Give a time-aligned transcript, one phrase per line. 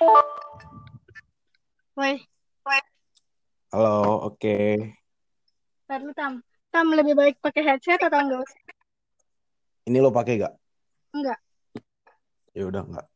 [0.00, 0.16] Woi,
[3.68, 4.56] Halo, oke.
[5.84, 6.40] ntar lu Tam.
[6.72, 8.60] Tam lebih baik pakai headset atau enggak usah?
[9.92, 10.56] Ini lo pakai gak?
[11.12, 11.36] Enggak.
[12.56, 13.06] Ya udah nggak.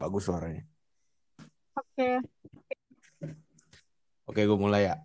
[0.00, 0.64] Bagus suaranya.
[1.76, 2.24] Oke,
[4.24, 4.96] Oke, gue mulai ya.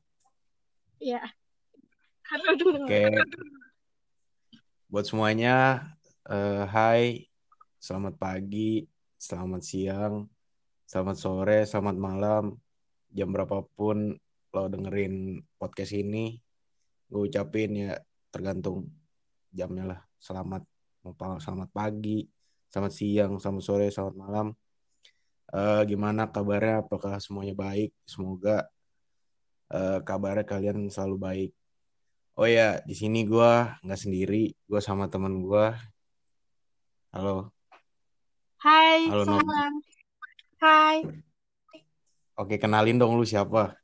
[1.03, 1.19] iya.
[2.31, 2.87] Aduh, aduh.
[2.87, 3.11] Oke,
[4.87, 5.83] buat semuanya,
[6.71, 7.27] hai,
[7.83, 8.87] selamat pagi,
[9.19, 10.31] selamat siang,
[10.95, 12.43] selamat sore, selamat malam,
[13.11, 14.15] jam berapapun
[14.55, 16.39] lo dengerin podcast ini,
[17.11, 17.99] gue ucapin ya
[18.31, 18.87] tergantung
[19.51, 19.99] jamnya lah.
[20.15, 20.63] Selamat
[21.43, 22.23] selamat pagi,
[22.71, 24.47] selamat siang, selamat sore, selamat malam.
[25.51, 26.87] Eh, gimana kabarnya?
[26.87, 27.91] Apakah semuanya baik?
[28.07, 28.63] Semoga
[29.75, 31.51] eh, kabarnya kalian selalu baik.
[32.39, 35.75] Oh ya, di sini gua nggak sendiri, gua sama temen gua.
[37.11, 37.51] Halo,
[38.63, 39.83] Hai, halo salam.
[40.61, 40.97] Hai.
[42.35, 43.75] Oke, kenalin dong lu siapa?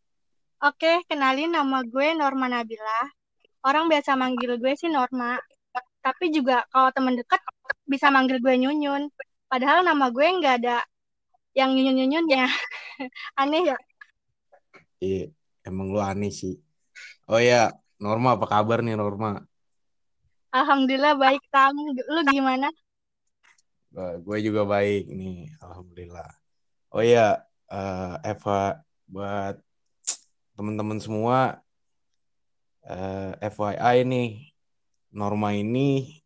[0.62, 3.02] Oke, kenalin nama gue Norma Nabila.
[3.68, 5.40] Orang biasa manggil gue sih Norma.
[6.06, 7.42] Tapi juga kalau temen dekat
[7.88, 9.10] bisa manggil gue Nyunyun.
[9.52, 10.78] Padahal nama gue nggak ada
[11.58, 12.48] yang nyunyun-nyunyunnya.
[13.42, 13.78] Aneh ya?
[15.04, 15.18] Iya,
[15.68, 16.54] emang lu aneh sih.
[17.30, 17.56] Oh ya,
[18.04, 19.28] Norma apa kabar nih Norma?
[20.60, 21.76] Alhamdulillah baik, Tam.
[22.14, 22.68] Lu gimana?
[24.26, 26.41] Gue juga baik nih, alhamdulillah.
[26.92, 27.40] Oh ya,
[27.72, 29.56] eh, Eva buat
[30.60, 31.64] teman-teman semua,
[32.84, 34.52] eh, FYI nih,
[35.16, 36.20] Norma ini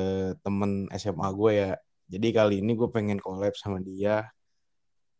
[0.00, 1.72] eh, temen SMA gue ya.
[2.08, 4.32] Jadi kali ini gue pengen collab sama dia.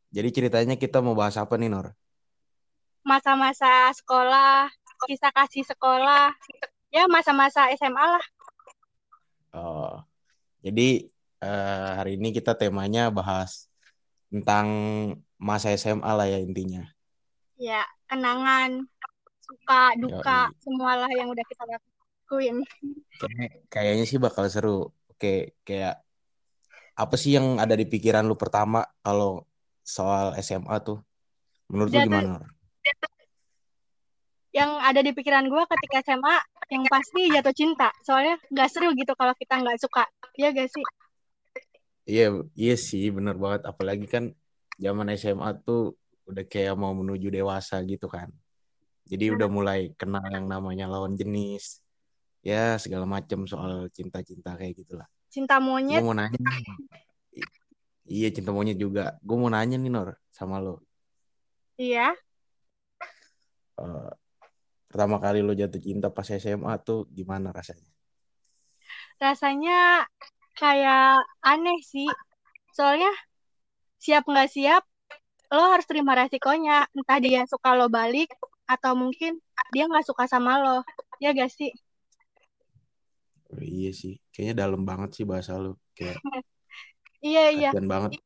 [0.09, 1.93] Jadi ceritanya kita mau bahas apa nih Nor?
[3.05, 4.73] Masa-masa sekolah,
[5.05, 6.33] kisah kasih sekolah.
[6.89, 8.25] Ya, masa-masa SMA lah.
[9.53, 10.01] Oh,
[10.65, 11.13] jadi
[11.45, 13.72] eh, hari ini kita temanya bahas
[14.33, 14.67] tentang
[15.37, 16.89] masa SMA lah ya intinya.
[17.61, 18.89] Ya, kenangan,
[19.45, 20.57] suka, duka, Yoi.
[20.65, 22.57] semualah yang udah kita lakuin.
[23.21, 24.89] Kayak- kayaknya sih bakal seru.
[25.13, 26.01] Oke, kayak
[26.97, 29.45] apa sih yang ada di pikiran lu pertama kalau
[29.85, 30.99] soal SMA tuh?
[31.69, 32.29] Menurut lu Jatuh- gimana?
[32.41, 32.45] Nor?
[34.53, 36.37] Yang ada di pikiran gue ketika SMA,
[36.73, 37.89] yang pasti jatuh cinta.
[38.05, 40.05] Soalnya nggak seru gitu kalau kita nggak suka.
[40.37, 40.85] Iya gak sih?
[42.03, 42.23] Iya,
[42.59, 43.63] iya sih, bener banget.
[43.71, 44.35] Apalagi kan
[44.79, 45.95] zaman SMA tuh
[46.27, 48.29] udah kayak mau menuju dewasa gitu kan.
[49.07, 51.83] Jadi udah mulai kenal yang namanya lawan jenis.
[52.43, 55.07] Ya, segala macam soal cinta-cinta kayak gitulah.
[55.31, 56.39] Cinta Gue monyet, mau nanya.
[58.03, 59.15] Iya, cinta monyet juga.
[59.23, 60.83] Gue mau nanya nih, Nor, sama lo.
[61.79, 62.15] iya.
[63.79, 64.11] Eh,
[64.91, 67.89] pertama kali lo jatuh cinta pas SMA tuh gimana rasanya?
[69.23, 70.03] Rasanya
[70.57, 72.09] kayak aneh sih.
[72.73, 73.13] Soalnya
[74.01, 74.83] siap nggak siap,
[75.53, 76.89] lo harus terima resikonya.
[76.97, 78.33] Entah dia suka lo balik,
[78.67, 79.37] atau mungkin
[79.71, 80.79] dia nggak suka sama lo.
[81.23, 81.71] Iya gak sih?
[83.53, 85.77] Oh, iya sih, kayaknya dalam banget sih bahasa lo.
[85.93, 86.19] Kayak
[87.23, 87.71] Iya, iya.
[87.71, 88.19] banget.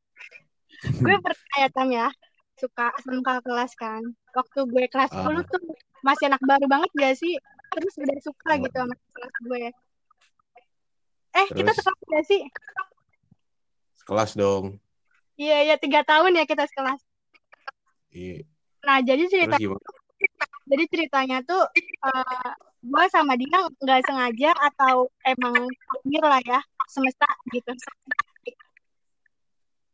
[1.04, 2.08] gue percaya Tam ya
[2.56, 5.12] suka sama kakak kelas kan waktu gue kelas.
[5.12, 5.60] 10 tuh
[6.00, 7.36] masih anak baru banget gak sih
[7.76, 8.64] terus udah suka Oh.
[8.64, 9.64] gitu sama kelas gue
[11.36, 11.76] eh kita Terus?
[11.78, 12.42] sekelas gak sih
[13.96, 14.64] Sekelas dong.
[15.36, 17.00] iya iya tiga tahun ya kita sekelas
[18.08, 18.48] Iya.
[18.80, 19.56] nah jadi cerita
[20.66, 27.26] jadi ceritanya tuh eh, gue sama dia nggak sengaja atau emang takdir lah ya semesta
[27.50, 27.72] gitu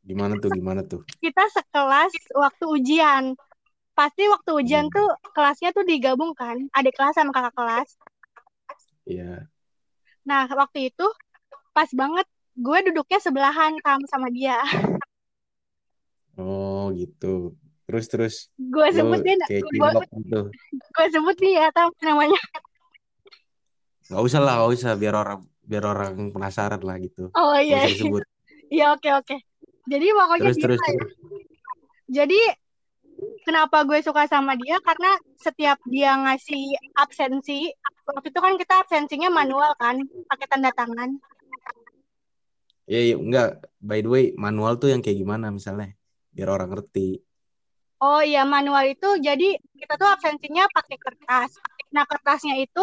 [0.03, 0.51] Gimana tuh?
[0.51, 1.03] Gimana tuh?
[1.19, 3.25] kita sekelas waktu ujian
[3.93, 4.95] pasti waktu ujian Hmm.
[4.95, 7.89] tuh kelasnya tuh digabungkan adik kelas sama kakak kelas
[9.03, 9.51] Iya.
[10.23, 11.07] Nah, waktu itu
[11.73, 14.61] pas banget gue duduknya sebelahan Tam sama dia.
[16.37, 17.57] Oh gitu.
[17.89, 20.41] Terus terus Gue sebut dia, gue, cilok gitu.
[20.69, 22.41] gue sebut dia Tam namanya.
[24.09, 27.33] Gak usah lah, gak usah biar orang biar orang penasaran lah gitu.
[27.33, 28.25] Oh iya, disebut.
[28.69, 29.37] iya oke oke.
[29.89, 31.13] Jadi pokoknya Terus dia terus terus.
[32.13, 32.41] Jadi
[33.47, 34.77] kenapa gue suka sama dia?
[34.83, 37.71] Karena setiap dia ngasih absensi,
[38.05, 41.19] waktu itu kan kita absensinya manual kan, pakai tanda tangan.
[42.89, 43.47] Iya, iya, enggak.
[43.89, 45.87] By the way, manual tuh yang kayak gimana misalnya?
[46.35, 47.01] Biar orang ngerti.
[48.03, 49.45] Oh iya manual itu jadi
[49.81, 51.51] kita tuh absensinya pakai kertas.
[51.95, 52.83] Nah kertasnya itu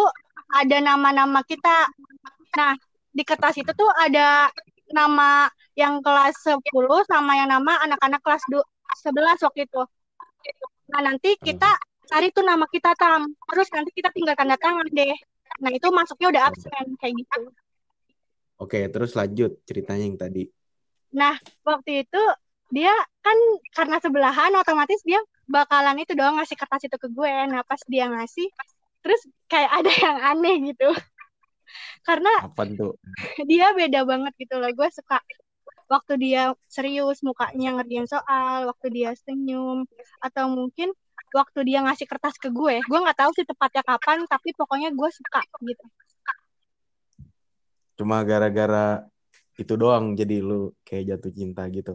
[0.60, 1.92] ada nama-nama kita.
[2.60, 2.72] Nah
[3.18, 4.48] di kertas itu tuh ada
[4.96, 8.68] nama yang kelas 10 sama yang nama anak-anak kelas du-
[9.04, 9.82] 11 waktu itu.
[10.92, 11.70] Nah nanti kita
[12.10, 13.22] cari tuh nama kita tam.
[13.50, 15.16] Terus nanti kita tinggal tanda tangan deh.
[15.64, 17.42] Nah itu masuknya udah absen kayak gitu.
[18.60, 20.44] Oke, terus lanjut ceritanya yang tadi.
[21.16, 21.36] Nah
[21.66, 22.22] waktu itu
[22.70, 22.94] dia
[23.26, 23.38] kan
[23.74, 25.18] karena sebelahan otomatis dia
[25.50, 27.34] bakalan itu doang ngasih kertas itu ke gue.
[27.50, 28.48] Nah pas dia ngasih
[29.02, 30.88] terus kayak ada yang aneh gitu.
[32.08, 32.94] Karena Apa tuh?
[33.50, 34.70] dia beda banget gitu loh.
[34.78, 35.18] Gue suka
[35.94, 39.78] waktu dia serius mukanya ngerjain soal waktu dia senyum
[40.22, 40.94] atau mungkin
[41.34, 42.76] waktu dia ngasih kertas ke gue.
[42.90, 45.86] Gue nggak tahu sih tepatnya kapan tapi pokoknya gue suka gitu
[48.00, 49.04] Cuma gara-gara
[49.62, 51.94] itu doang jadi lu kayak jatuh cinta gitu.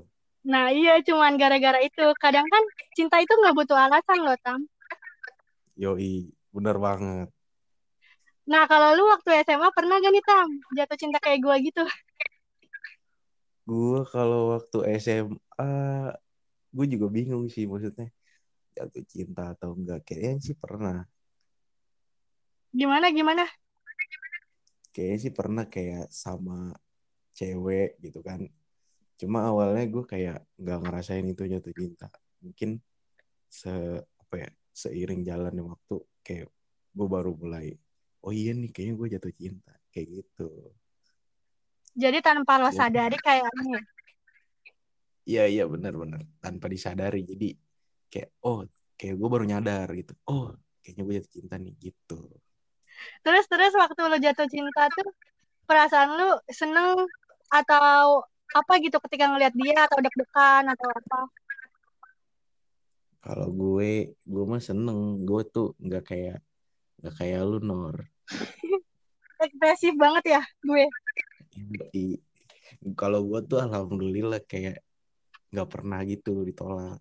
[0.53, 2.63] nah iya cuman gara-gara itu kadang kan
[2.97, 4.61] cinta itu nggak butuh alasan loh tam
[5.83, 7.29] Yoi, bener banget.
[8.53, 11.83] nah kalau lu waktu SMA pernah gak nih tam jatuh cinta kayak gue gitu
[13.69, 15.65] Gue kalau waktu SMA,
[16.77, 18.07] gue juga bingung sih maksudnya
[18.77, 19.99] jatuh cinta atau enggak.
[20.07, 20.97] Kayaknya sih pernah.
[22.79, 23.45] gimana gimana
[24.95, 26.71] Kayaknya sih pernah kayak sama
[27.35, 28.47] cewek gitu kan.
[29.19, 32.07] Cuma awalnya gue kayak nggak ngerasain itu jatuh cinta.
[32.39, 32.79] Mungkin
[33.51, 36.47] se apa ya seiring jalannya waktu kayak
[36.95, 37.75] gue baru mulai.
[38.23, 40.49] Oh iya nih kayaknya gue jatuh cinta kayak gitu.
[41.95, 42.87] jadi tanpa lo Ya.
[42.87, 43.79] sadari kayaknya
[45.25, 47.57] Iya iya benar-benar tanpa disadari jadi
[48.13, 48.67] kayak oh
[48.99, 50.53] kayak gue baru nyadar gitu oh
[50.85, 52.21] kayaknya gue jatuh cinta nih gitu
[53.25, 55.09] terus terus waktu lo jatuh cinta tuh
[55.65, 57.09] perasaan lu seneng
[57.49, 58.25] atau
[58.55, 61.21] apa gitu ketika ngelihat dia atau deg-degan atau apa?
[63.25, 65.25] Kalau gue gue mah seneng.
[65.25, 66.39] Gue tuh nggak kayak
[67.01, 67.97] nggak kayak lu Nor.
[69.45, 70.85] Ekspresif banget ya gue.
[72.95, 74.85] Kalau gue tuh alhamdulillah kayak
[75.51, 77.01] nggak pernah gitu ditolak.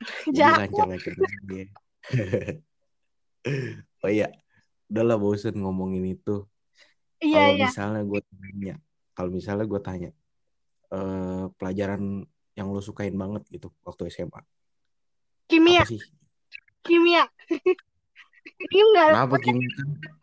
[0.32, 0.58] Jadi jahat.
[0.66, 1.62] lancar lancar aja.
[4.04, 4.28] Oh iya
[4.90, 6.44] udahlah bosen ngomongin itu.
[7.22, 7.66] Iya kalau iya.
[7.70, 8.74] misalnya gue tanya
[9.14, 10.10] kalau misalnya gue tanya
[10.90, 12.26] eh, pelajaran
[12.58, 14.42] yang lo sukain banget gitu waktu SMA
[15.46, 15.82] kimia.
[15.82, 16.00] Apa sih?
[16.82, 17.24] Kimia.
[18.70, 19.70] Ini enggak kenapa kimia?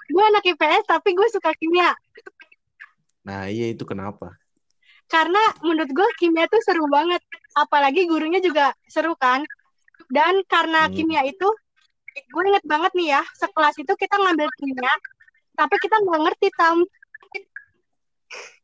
[0.08, 1.94] gue anak IPS tapi gue suka kimia.
[3.28, 4.34] Nah iya itu kenapa?
[5.08, 7.24] Karena menurut gue kimia tuh seru banget.
[7.56, 9.44] Apalagi gurunya juga seru kan?
[10.08, 10.96] Dan karena Hmm.
[10.96, 11.48] kimia itu
[12.26, 14.94] gue inget banget nih ya sekelas itu kita ngambil kimia
[15.58, 16.86] tapi kita nggak ngerti tam.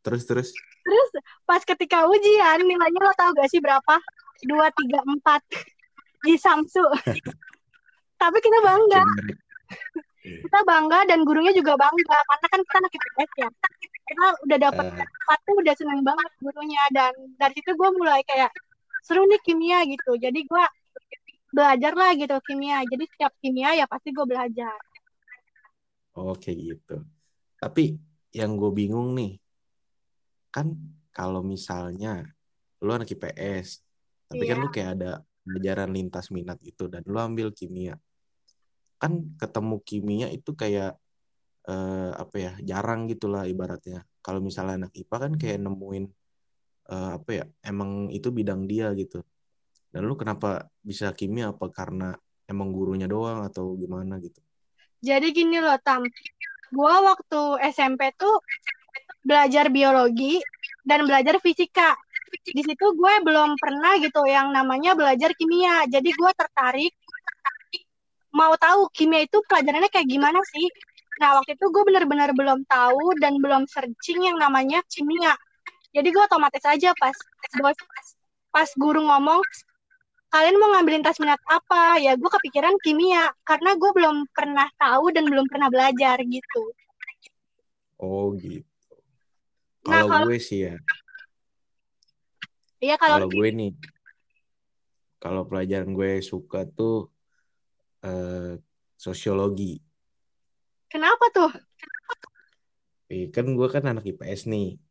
[0.05, 0.49] Terus terus?
[0.85, 1.09] Terus
[1.49, 3.97] pas ketika ujian nilainya lo tau gak sih berapa?
[4.45, 5.41] Dua tiga empat.
[6.21, 6.85] Di Samsu.
[8.21, 9.03] Tapi kita bangga.
[10.23, 13.49] Kita bangga dan gurunya juga bangga karena kan kita anak IPS ya.
[14.03, 18.21] Kita udah dapet Eh, empat tuh udah seneng banget gurunya dan dari situ gue mulai
[18.27, 18.51] kayak
[19.01, 20.19] seru nih kimia gitu.
[20.19, 20.63] Jadi gue
[21.53, 22.81] belajar lah gitu kimia.
[22.89, 24.73] Jadi setiap kimia ya pasti gue belajar.
[26.17, 27.05] Oke gitu.
[27.61, 27.97] Tapi
[28.33, 29.37] yang gue bingung nih
[30.53, 30.73] kan
[31.13, 32.25] kalau misalnya
[32.81, 33.81] lu anak IPS
[34.29, 34.63] tapi kan Iya.
[34.65, 35.11] lu kayak ada
[35.45, 37.97] pelajaran lintas minat itu dan lu ambil kimia.
[38.97, 40.97] Kan ketemu kimia itu kayak
[41.69, 44.05] eh, apa ya jarang gitulah ibaratnya.
[44.25, 46.05] Kalau misalnya anak IPA kan kayak nemuin
[46.93, 49.21] eh, apa ya emang itu bidang dia gitu
[49.93, 51.53] dan lu kenapa bisa kimia?
[51.53, 52.17] Apa karena
[52.49, 54.41] emang gurunya doang atau gimana gitu?
[55.05, 56.01] Jadi gini loh Tam.
[56.73, 58.41] Gue waktu SMP tuh
[59.21, 60.41] belajar biologi
[60.81, 61.93] dan belajar fisika.
[62.41, 65.85] Di situ gue belum pernah gitu yang namanya belajar kimia.
[65.85, 66.97] Jadi gue tertarik
[68.33, 70.65] mau tahu kimia itu pelajarannya kayak gimana sih?
[71.21, 75.37] Nah waktu itu gue bener-bener belum tahu dan belum searching yang namanya kimia.
[75.93, 77.13] Jadi gue otomatis aja pas
[77.61, 77.77] bos
[78.49, 79.45] pas guru ngomong
[80.33, 82.01] kalian mau ngambil lintas minat apa?
[82.01, 86.73] Ya gue kepikiran kimia karena gue belum pernah tahu dan belum pernah belajar gitu.
[88.01, 88.65] Oh gitu.
[89.85, 90.75] Nah, kalau kalau- gue sih ya.
[92.81, 93.71] Iya kalau kalau gue nih
[95.21, 97.13] kalau pelajaran gue suka tuh
[98.01, 98.57] eh,
[98.97, 99.77] sosiologi.
[100.89, 101.51] Kenapa tuh?
[103.13, 104.81] Eh, kan gue kan anak IPS nih.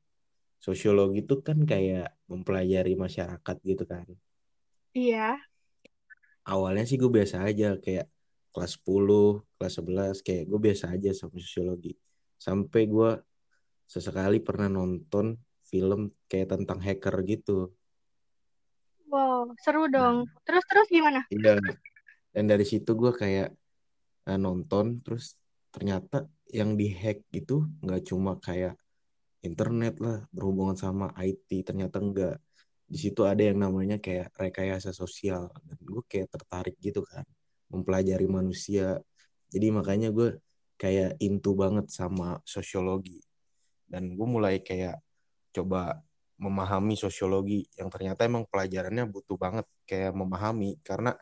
[0.63, 4.07] Sosiologi tuh kan kayak mempelajari masyarakat gitu kan
[4.93, 5.37] iya
[6.47, 8.07] awalnya sih gue biasa aja kayak
[8.53, 11.97] kelas 10, kelas 11 kayak gue biasa aja sama sosiologi.
[12.37, 13.17] Sampai gue
[13.89, 17.73] sesekali pernah nonton film kayak tentang hacker gitu.
[19.13, 21.61] wow seru dong terus terus gimana Iya.
[22.33, 23.53] Dan dari situ gue kayak
[24.25, 25.37] eh, nonton terus
[25.69, 28.81] ternyata yang dihack itu nggak cuma kayak
[29.45, 32.41] internet lah berhubungan sama IT ternyata enggak.
[32.93, 35.49] Di situ ada yang namanya kayak rekayasa sosial.
[35.65, 37.25] Dan gue kayak tertarik gitu kan
[37.73, 39.01] mempelajari manusia.
[39.49, 40.37] Jadi makanya gue
[40.77, 43.25] kayak into banget sama sosiologi.
[43.89, 45.01] Dan gue mulai kayak
[45.57, 46.05] coba
[46.37, 50.77] memahami sosiologi yang ternyata emang pelajarannya butuh banget kayak memahami.
[50.85, 51.17] Karena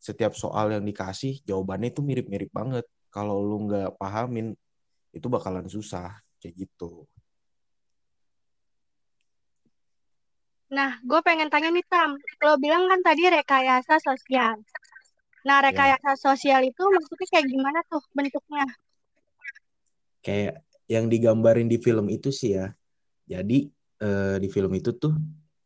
[0.00, 2.88] setiap soal yang dikasih jawabannya itu mirip-mirip banget.
[3.12, 4.56] Kalau lu nggak pahamin
[5.12, 7.04] itu bakalan susah kayak gitu
[10.72, 14.56] Nah, gue pengen tanya nih Tam, lo bilang kan tadi rekayasa sosial.
[15.44, 15.68] Nah, ya.
[15.68, 18.64] rekayasa sosial itu maksudnya kayak gimana tuh bentuknya?
[20.22, 22.70] kayak yang digambarin di film itu sih ya.
[23.26, 23.68] Jadi
[24.00, 25.12] eh, di film itu tuh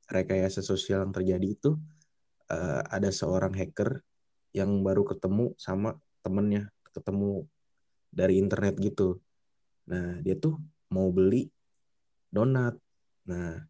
[0.08, 1.76] rekayasa sosial yang terjadi itu
[2.50, 4.00] eh, ada seorang hacker
[4.56, 5.94] yang baru ketemu sama
[6.24, 7.44] temennya ketemu
[8.08, 9.20] dari internet gitu.
[9.92, 10.56] Nah dia tuh
[10.88, 11.52] mau beli
[12.32, 12.74] donat.
[13.28, 13.60] Nah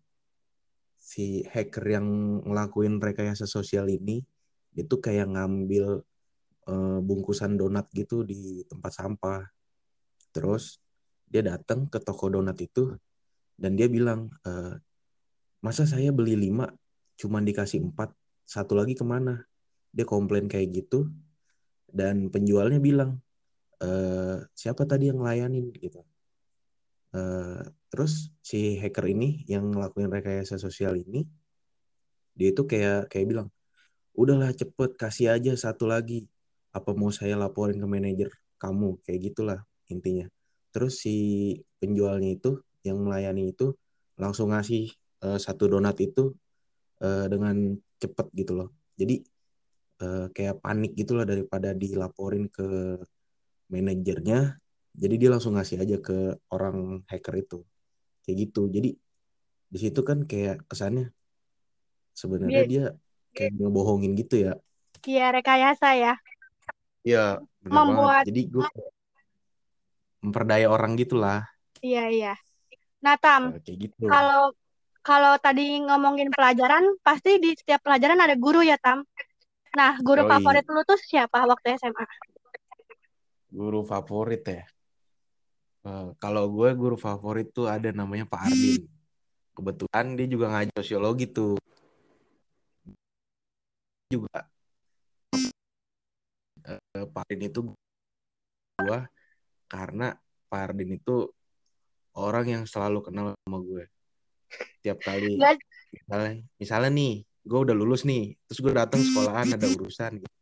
[1.07, 2.07] si hacker yang
[2.43, 4.27] ngelakuin rekayasa sosial ini
[4.75, 6.03] dia tuh kayak ngambil
[6.67, 9.47] eh, bungkusan donat gitu di tempat sampah.
[10.35, 10.83] Terus
[11.31, 12.95] dia datang ke toko donat itu
[13.59, 14.79] dan dia bilang e,
[15.65, 16.71] masa saya beli lima
[17.19, 18.13] cuman dikasih empat
[18.47, 19.43] satu lagi ke mana?
[19.91, 21.11] Dia komplain kayak gitu
[21.91, 23.19] dan penjualnya bilang
[23.81, 23.91] e,
[24.55, 25.73] siapa tadi yang ngelayanin?
[25.73, 25.99] Gitu
[27.15, 27.21] e,
[27.93, 31.27] terus si hacker ini yang ngelakuin rekayasa sosial ini
[32.37, 33.49] dia itu kayak kayak bilang
[34.17, 36.27] udahlah cepet kasih aja satu lagi.
[36.73, 39.01] Apa mau saya laporin ke manajer kamu?
[39.05, 39.61] Kayak gitulah
[39.93, 40.27] intinya.
[40.73, 41.17] Terus si
[41.81, 43.77] penjualnya itu yang melayani itu
[44.17, 44.93] langsung ngasih
[45.25, 46.33] uh, satu donat itu
[47.05, 48.69] uh, dengan cepet gitu loh.
[48.97, 49.25] Jadi
[50.05, 53.01] uh, kayak panik gitulah daripada dilaporin ke
[53.73, 54.57] manajernya
[54.97, 57.59] jadi dia langsung ngasih aja ke orang hacker itu
[58.25, 58.91] kayak gitu jadi
[59.67, 61.13] di situ kan kayak kesannya
[62.17, 62.85] sebenarnya dia, dia
[63.37, 64.53] kayak ngebohongin gitu ya
[65.05, 66.13] iya rekayasa ya
[67.05, 68.33] iya membuat banget.
[68.33, 68.67] jadi gue
[70.27, 71.47] memperdaya orang gitulah.
[71.79, 72.35] Iya iya.
[73.07, 74.11] Nah Tam, nah, kayak gitu.
[74.11, 74.51] kalau
[75.07, 79.07] kalau tadi ngomongin pelajaran, pasti di setiap pelajaran ada guru ya Tam.
[79.79, 80.31] Nah guru Yoi.
[80.35, 82.05] favorit lu tuh siapa waktu SMA?
[83.55, 84.67] Guru favorit ya.
[85.87, 88.91] Uh, kalau gue guru favorit tuh ada namanya Pak Ardin.
[89.55, 91.55] Kebetulan dia juga ngajar sosiologi tuh.
[94.11, 94.51] Juga.
[96.67, 97.61] Uh, Pak Ardin itu
[98.83, 98.99] gue
[99.71, 100.19] karena
[100.51, 101.31] Pak Ardin itu
[102.19, 103.87] orang yang selalu kenal sama gue.
[104.83, 105.39] Tiap kali
[105.95, 107.15] misalnya misalnya nih
[107.47, 110.37] gue udah lulus nih terus gue datang sekolahan ada urusan gitu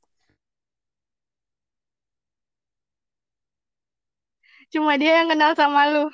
[4.72, 6.06] cuma dia yang kenal sama lu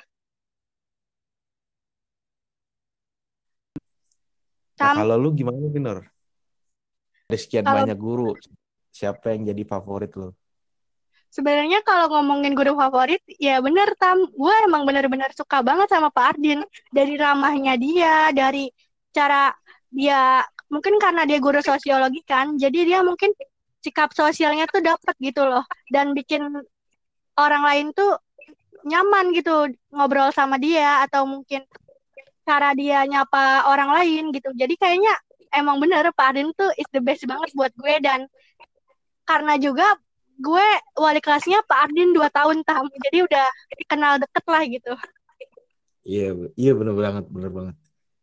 [4.79, 5.99] nah, kalau lu gimana Ginor
[7.31, 7.85] ada sekian kalau...
[7.85, 8.29] banyak guru
[8.91, 10.35] siapa yang jadi favorit lu
[11.31, 16.35] Sebenarnya kalau ngomongin guru favorit, ya bener Tam, gue emang bener-bener suka banget sama Pak
[16.35, 16.59] Ardin.
[16.91, 18.67] Dari ramahnya dia, dari
[19.15, 19.55] cara
[19.87, 23.31] dia, mungkin karena dia guru sosiologi kan, jadi dia mungkin
[23.79, 25.63] sikap sosialnya tuh dapet gitu loh.
[25.87, 26.51] Dan bikin
[27.39, 28.19] orang lain tuh
[28.87, 31.65] nyaman gitu ngobrol sama dia, atau mungkin
[32.47, 34.49] cara dia nyapa orang lain gitu.
[34.57, 35.13] Jadi kayaknya
[35.53, 38.25] emang bener Pak Ardin tuh is the best banget buat gue, dan
[39.27, 39.97] karena juga
[40.41, 42.89] gue wali kelasnya Pak Ardin dua tahun tam.
[42.89, 43.47] Jadi udah
[43.85, 44.93] kenal deket lah gitu.
[46.01, 47.75] Iya iya bener banget bener banget.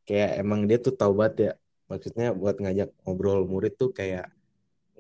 [0.09, 1.53] Kayak emang dia tuh tahu banget ya
[1.89, 4.29] maksudnya buat ngajak ngobrol murid tuh kayak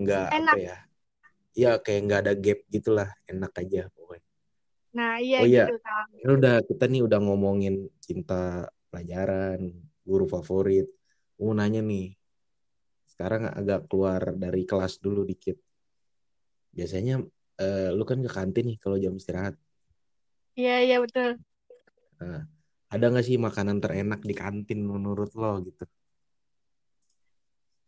[0.00, 0.76] nggak apa ya
[1.52, 3.92] iya kayak nggak ada gap gitulah enak aja
[4.98, 5.78] nah iya oh iya gitu,
[6.26, 9.70] ini udah kita nih udah ngomongin cinta pelajaran
[10.02, 10.90] guru favorit
[11.38, 12.18] mau nanya nih
[13.14, 15.54] sekarang agak keluar dari kelas dulu dikit
[16.74, 17.22] biasanya
[17.58, 19.58] uh, lu kan ke kantin nih kalau jam istirahat.
[20.54, 21.38] Iya iya betul.
[22.18, 22.42] Uh,
[22.90, 25.84] ada nggak sih makanan terenak di kantin menurut lo gitu?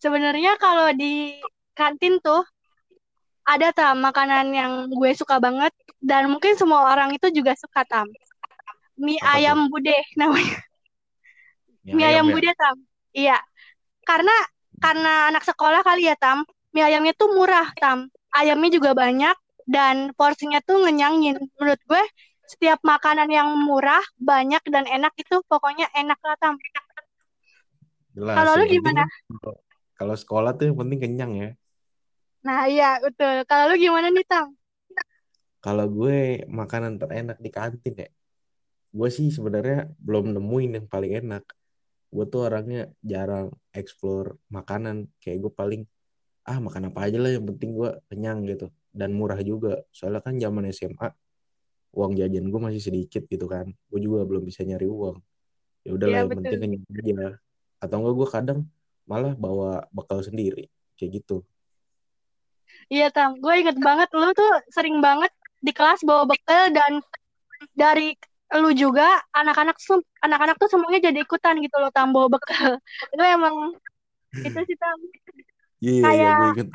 [0.00, 1.38] Sebenarnya kalau di
[1.76, 2.42] kantin tuh
[3.50, 8.06] ada tam makanan yang gue suka banget dan mungkin semua orang itu juga suka tam.
[9.00, 9.70] Mie Apa ayam tuh?
[9.72, 10.58] bude namanya.
[11.82, 12.34] Mie, mie ayam, ayam ya?
[12.36, 12.76] bude tam.
[13.10, 13.38] Iya.
[14.06, 14.36] Karena
[14.78, 16.46] karena anak sekolah kali ya tam.
[16.70, 21.38] Mie ayamnya tuh murah tam ayamnya juga banyak dan porsinya tuh ngenyangin.
[21.58, 22.02] Menurut gue
[22.46, 26.54] setiap makanan yang murah, banyak dan enak itu pokoknya enak lah tam.
[28.14, 29.06] Kalau lu gimana?
[29.94, 31.48] Kalau sekolah tuh yang penting kenyang ya.
[32.40, 33.44] Nah iya betul.
[33.44, 34.56] Kalau lu gimana nih tam?
[35.60, 38.08] Kalau gue makanan terenak di kantin ya,
[38.96, 41.44] gue sih sebenarnya belum nemuin yang paling enak.
[42.08, 45.12] Gue tuh orangnya jarang explore makanan.
[45.20, 45.82] Kayak gue paling
[46.48, 48.72] ah makan apa aja lah yang penting gue kenyang gitu.
[48.88, 49.84] Dan murah juga.
[49.92, 51.12] Soalnya kan zaman SMA
[51.92, 53.68] uang jajan gue masih sedikit gitu kan.
[53.92, 55.20] Gue juga belum bisa nyari uang.
[55.84, 57.28] Ya udahlah ya, yang penting kenyang aja.
[57.84, 58.60] Atau enggak gue kadang
[59.04, 60.72] malah bawa bekal sendiri.
[60.96, 61.44] Kayak gitu
[62.90, 65.30] Iya tam, gue inget banget lu tuh sering banget
[65.62, 66.98] di kelas bawa bekal dan
[67.78, 68.18] dari
[68.58, 69.78] lu juga anak-anak
[70.26, 72.82] anak-anak tuh semuanya jadi ikutan gitu loh tam bawa bekal.
[73.14, 73.78] Itu emang
[74.42, 74.98] itu sih tam.
[75.78, 76.68] Iya iya kayak gue inget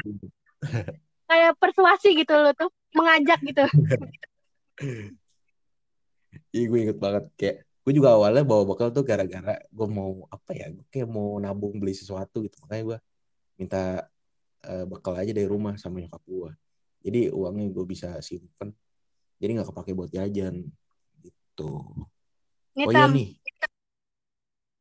[1.26, 3.64] kayak persuasi gitu loh tuh mengajak gitu.
[6.56, 7.28] iya gue inget banget.
[7.36, 11.36] Kayak gue juga awalnya bawa bekal tuh gara-gara gue mau apa ya gue kayak mau
[11.44, 12.56] nabung beli sesuatu gitu.
[12.64, 12.98] Makanya gue
[13.60, 14.08] minta
[14.66, 16.52] eh, bekal aja dari rumah sama nyokap gue
[17.06, 18.74] jadi uangnya gue bisa simpen.
[19.38, 20.66] Jadi nggak kepake buat jajan.
[21.22, 21.72] Gitu.
[22.74, 23.30] Nih oh iya tam, nih.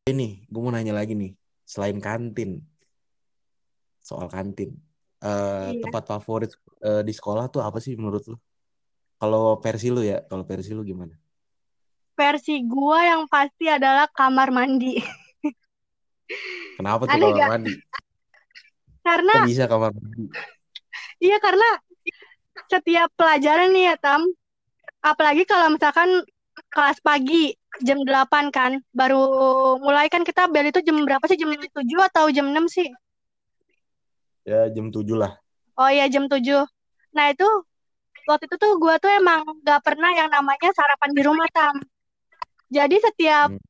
[0.09, 1.37] Ini gue mau nanya lagi nih.
[1.69, 2.65] Selain kantin.
[4.01, 4.73] Soal kantin.
[5.21, 5.81] Eh, iya.
[5.85, 8.41] tempat favorit eh, di sekolah tuh apa sih menurut lu?
[9.21, 11.13] Kalau versi lu ya kalau versi lu gimana?
[12.17, 14.97] Versi gua yang pasti adalah kamar mandi.
[16.81, 17.51] kenapa tuh Aneh kamar gak?
[17.53, 17.73] mandi
[19.05, 20.25] Karena kok bisa kamar mandi
[21.21, 21.69] iya karena
[22.73, 24.21] setiap pelajaran nih ya tam,
[25.05, 26.09] apalagi kalau misalkan
[26.71, 29.23] kelas pagi jam 8 kan, baru
[29.83, 31.37] mulai kan kita bel itu jam berapa sih?
[31.39, 32.89] Jam 7 atau jam 6 sih?
[34.45, 35.33] ya jam 7 lah
[35.75, 36.63] Oh iya jam 7.
[37.17, 37.49] Nah itu
[38.31, 41.75] waktu itu tuh gua tuh emang gak pernah yang namanya sarapan di rumah tam.
[42.71, 43.61] Jadi setiap Hmm.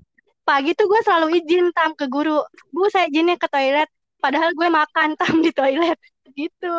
[0.44, 2.44] pagi tuh gue selalu izin tam ke guru.
[2.68, 3.88] Bu saya izinnya ke toilet.
[4.25, 6.00] Padahal gue makan tam di toilet
[6.33, 6.76] gitu.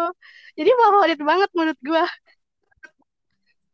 [0.58, 2.06] Jadi favorit banget menurut gue.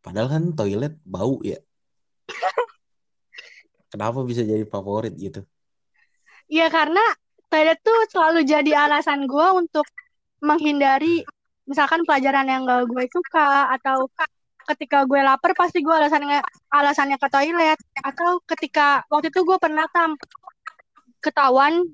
[0.03, 1.55] Padahal kan toilet bau ya.
[3.91, 5.47] Kenapa bisa jadi favorit gitu?
[6.51, 6.99] Iya karena
[7.47, 9.87] toilet tuh selalu jadi alasan gue untuk
[10.43, 11.23] menghindari
[11.63, 14.09] misalkan pelajaran yang gak gue suka atau
[14.75, 16.39] ketika gue lapar pasti gue alasannya
[16.71, 20.15] alasannya ke toilet atau ketika waktu itu gue pernah tam
[21.21, 21.85] ketahuan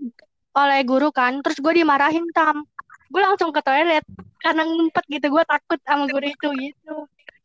[0.58, 2.66] oleh guru kan terus gue dimarahin tam
[3.14, 4.04] gue langsung ke toilet
[4.42, 6.96] karena ngumpet gitu gue takut sama guru itu gitu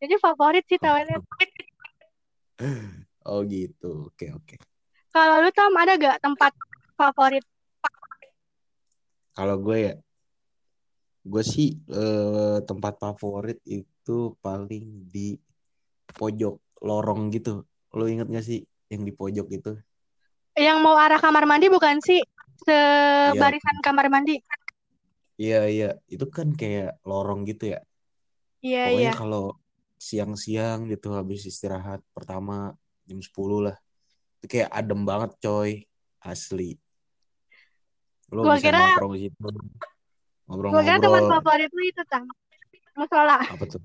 [0.00, 1.22] jadi favorit sih toilet
[3.22, 4.10] Oh gitu.
[4.10, 4.54] Oke oke.
[5.14, 6.52] kalau lu tam ada gak tempat
[6.98, 7.44] favorit
[9.32, 9.94] Kalau gue ya,
[11.24, 15.38] gue sih eh, tempat favorit itu paling di
[16.18, 17.64] pojok lorong gitu.
[17.96, 18.60] Lo inget gak sih
[18.92, 19.72] yang di pojok itu?
[20.52, 22.20] yang mau arah kamar mandi bukan sih
[22.62, 24.36] Sebarisan kamar mandi
[25.40, 25.88] iya, iya.
[26.06, 27.80] Itu kan kayak lorong gitu ya.
[28.62, 29.42] iya Pokoknya iya kalau
[29.98, 32.74] siang-siang gitu habis istirahat pertama
[33.08, 33.76] jam 10 lah.
[34.38, 35.70] Itu kayak adem banget coy.
[36.22, 36.78] Asli.
[38.30, 39.36] Lo gue bisa kira nongkrong di situ.
[39.42, 41.30] gue kira tempat Ngobrol-ngobrol.
[41.32, 42.22] favorit lu itu tam
[42.94, 43.80] musola Apa tuh?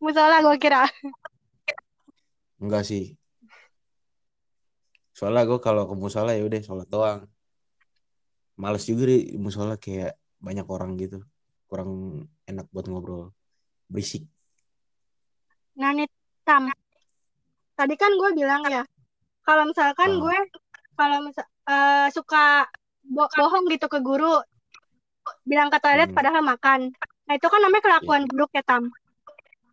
[0.00, 0.80] musola gue kira
[2.58, 3.14] Enggak sih.
[5.16, 7.20] Soalnya gue kalau ke musola ya udah sholat doang.
[8.62, 10.10] Males juga di musola kayak
[10.46, 11.16] banyak orang gitu.
[11.68, 11.90] Kurang
[12.50, 13.22] enak buat ngobrol.
[13.92, 14.22] Berisik.
[15.80, 16.08] nah nih
[16.46, 16.62] tam
[17.78, 18.82] tadi kan gue bilang ya
[19.46, 20.38] kalau misalkan Ah, gue
[20.98, 22.66] kalau misal eh, suka
[23.14, 24.34] bo- bohong gitu ke guru
[25.50, 26.80] bilang ke toilet hmm, padahal makan
[27.26, 28.82] nah itu kan namanya kelakuan buruk ya tam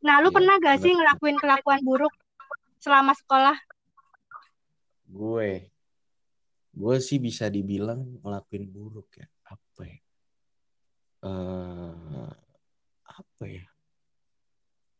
[0.05, 0.83] nah lu iya, pernah gak bener.
[0.83, 2.13] sih ngelakuin kelakuan buruk
[2.83, 3.57] selama sekolah
[5.15, 5.71] Gue,
[6.75, 9.27] gue sih bisa dibilang ngelakuin buruk ya.
[9.47, 9.99] Apa ya?
[11.25, 12.29] Eh,
[13.07, 13.65] apa ya?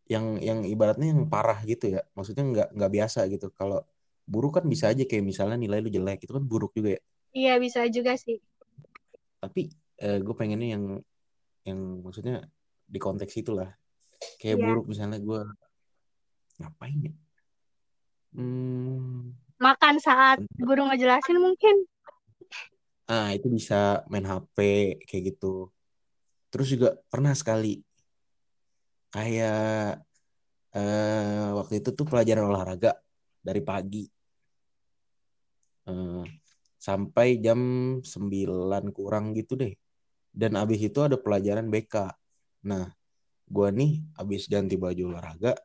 [0.05, 2.01] Yang yang ibaratnya yang parah gitu ya.
[2.15, 3.47] Maksudnya nggak nggak biasa gitu.
[3.57, 3.81] Kalau
[4.25, 7.01] buruk kan bisa aja kayak misalnya nilai lu jelek itu kan buruk juga ya.
[7.35, 8.41] iya bisa juga sih
[9.43, 9.69] Tapi
[10.01, 10.83] eh, gue pengennya yang
[11.67, 12.45] yang maksudnya
[12.85, 13.69] di konteks itulah.
[14.41, 15.39] Kayak iya buruk misalnya gue
[16.59, 17.13] ngapain ya?
[18.35, 21.87] Hmm, makan saat guru ngejelasin mungkin
[23.05, 24.57] ah itu bisa main HP
[25.05, 25.69] kayak gitu.
[26.49, 27.81] Terus juga pernah sekali
[29.13, 30.01] kayak
[30.75, 32.97] eh, waktu itu tuh pelajaran olahraga
[33.39, 34.03] dari pagi
[35.89, 36.25] eh,
[36.81, 37.59] sampai jam
[38.01, 39.73] 9 kurang gitu deh.
[40.35, 41.95] Dan abis itu ada pelajaran BK.
[42.67, 42.91] Nah,
[43.47, 45.55] gue nih abis ganti baju olahraga,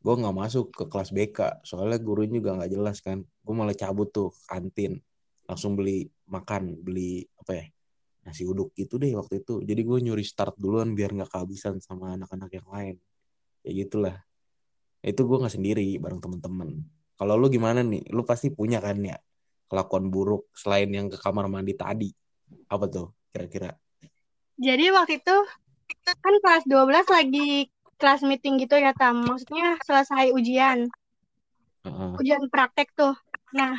[0.00, 1.38] gue nggak masuk ke kelas BK.
[1.64, 3.20] Soalnya gurunya juga nggak jelas kan.
[3.44, 5.00] Gue malah cabut tuh kantin,
[5.44, 7.64] langsung beli makan, beli apa ya
[8.20, 9.60] nasi uduk gitu deh waktu itu.
[9.64, 12.96] Jadi gue nyuri start duluan biar nggak kehabisan sama anak-anak yang lain.
[13.64, 14.16] Ya gitulah.
[15.04, 16.80] Itu gue nggak sendiri bareng temen-temen.
[17.20, 18.08] Kalau lu gimana nih?
[18.12, 19.16] Lu pasti punya kan ya
[19.68, 22.08] kelakuan buruk selain yang ke kamar mandi tadi.
[22.72, 23.76] Apa tuh kira-kira?
[24.60, 25.36] jadi waktu itu
[26.04, 30.88] kan kelas 12 lagi kelas meeting gitu ya tam maksudnya selesai ujian
[31.84, 32.10] Heeh.
[32.18, 33.12] ujian praktek tuh
[33.52, 33.76] nah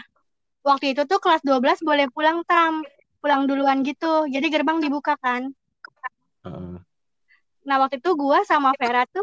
[0.62, 2.86] waktu itu tuh kelas 12 boleh pulang tam
[3.22, 4.26] pulang duluan gitu.
[4.28, 5.54] Jadi gerbang dibuka kan.
[6.42, 6.82] Heeh.
[7.62, 9.22] Nah, waktu itu gua sama Vera tuh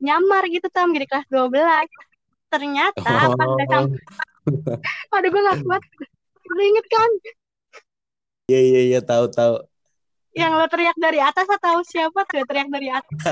[0.00, 1.88] nyamar gitu tam di kelas 12.
[2.48, 3.64] Ternyata pas Oh, sampai
[5.14, 5.82] aduh gue gak kuat.
[6.44, 7.10] Lu inget kan
[8.52, 9.54] iya iya iya tahu tahu.
[10.34, 13.18] Yang lo teriak dari atas atau siapa tuh yang teriak dari atas?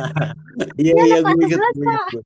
[0.77, 2.05] Iya iya gue inget 11, gue inget.
[2.13, 2.23] gue.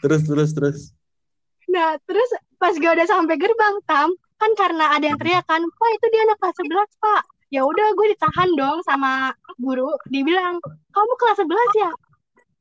[0.00, 0.78] terus terus terus.
[1.68, 4.08] Nah, terus pas gue udah sampai gerbang, Tam,
[4.40, 7.22] kan karena ada yang teriak kan, Pak itu dia anak kelas 11, Pak.
[7.52, 10.56] Ya udah gue ditahan dong sama guru, dibilang,
[10.96, 11.92] "Kamu kelas 11 ya?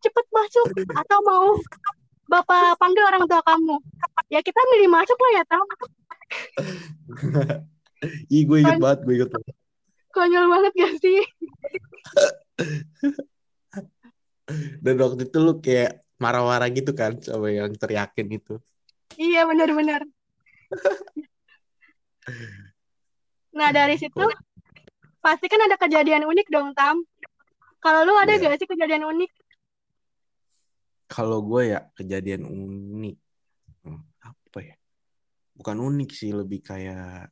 [0.03, 1.55] Cepet masuk atau mau
[2.29, 3.79] Bapak panggil orang tua kamu?"
[4.27, 5.65] Ya kita milih masuk lah ya, Tam.
[8.31, 9.55] Ih gue inget Kon- banget gue inget banget.
[10.09, 11.19] Konyol banget gak sih?
[14.81, 18.57] Dan waktu itu lu kayak marah-marah gitu kan sama yang teriakin itu.
[19.19, 20.01] Iya, benar-benar.
[23.53, 24.25] Nah, dari situ
[25.19, 27.03] pasti kan ada kejadian unik dong, Tam.
[27.79, 28.49] Kalau lu ada Iya.
[28.49, 29.31] gak sih kejadian unik?
[31.09, 33.17] Kalau gue ya kejadian unik.
[33.85, 34.75] Hmm, apa ya?
[35.55, 37.29] Bukan unik sih, lebih kayak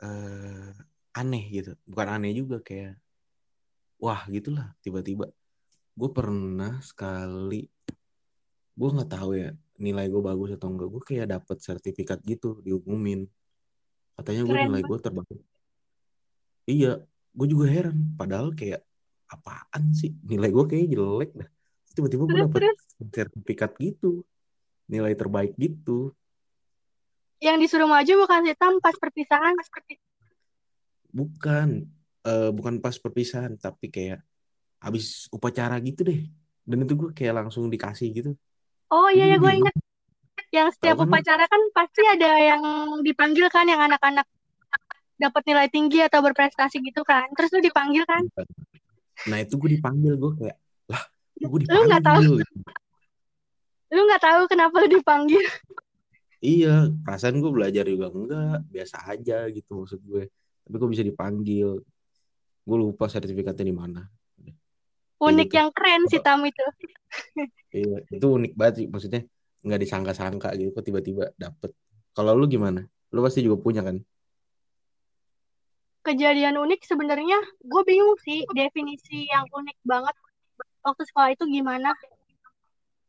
[0.00, 0.72] eh
[1.16, 1.72] aneh gitu.
[1.84, 2.96] Bukan aneh juga kayak
[4.00, 5.28] wah gitulah tiba-tiba.
[5.96, 7.68] Gue pernah sekali
[8.80, 10.88] gue nggak tahu ya nilai gue bagus atau enggak.
[10.88, 13.28] Gue kayak dapet sertifikat gitu diumumin.
[14.16, 15.40] Katanya gue nilai gue terbaik.
[16.68, 16.92] Iya,
[17.34, 18.14] gue juga heran.
[18.14, 18.84] Padahal kayak
[19.30, 21.50] apaan sih nilai gue kayak jelek dah.
[21.90, 22.62] Tiba-tiba gue dapet
[23.00, 24.22] sertifikat gitu,
[24.86, 26.14] nilai terbaik gitu.
[27.40, 29.56] Yang disuruh maju bukan si Tam pas perpisahan.
[31.10, 31.68] Bukan,
[32.28, 34.20] eh, bukan pas perpisahan, tapi kayak
[34.80, 36.20] habis upacara gitu deh.
[36.64, 38.30] Dan itu gue kayak langsung dikasih gitu.
[38.92, 39.74] Oh iya ya gue inget.
[40.50, 42.62] Yang setiap Tahu kan upacara kan pasti ada yang
[43.06, 44.26] dipanggil kan yang anak-anak
[45.20, 47.28] dapat nilai tinggi atau berprestasi gitu kan.
[47.36, 48.24] Terus lu dipanggil kan?
[49.28, 50.56] Nah itu gue dipanggil gue kayak
[50.88, 51.02] lah,
[51.38, 52.46] gue Lu nggak tahu, dipanggil.
[53.90, 55.44] lu nggak tahu kenapa lu dipanggil.
[56.40, 60.32] Iya, perasaan gue belajar juga enggak, biasa aja gitu maksud gue.
[60.64, 61.84] Tapi kok bisa dipanggil?
[62.64, 64.02] Gue lupa sertifikatnya di mana.
[65.20, 65.56] Unik gitu.
[65.60, 66.64] yang keren si Tam itu.
[67.70, 68.86] Iya, itu unik banget sih.
[68.90, 69.22] Maksudnya
[69.62, 71.70] nggak disangka-sangka gitu kok tiba-tiba dapet.
[72.16, 72.82] Kalau lu gimana?
[73.14, 74.02] Lu pasti juga punya kan?
[76.02, 80.16] Kejadian unik sebenarnya gue bingung sih definisi yang unik banget
[80.82, 81.94] waktu sekolah itu gimana.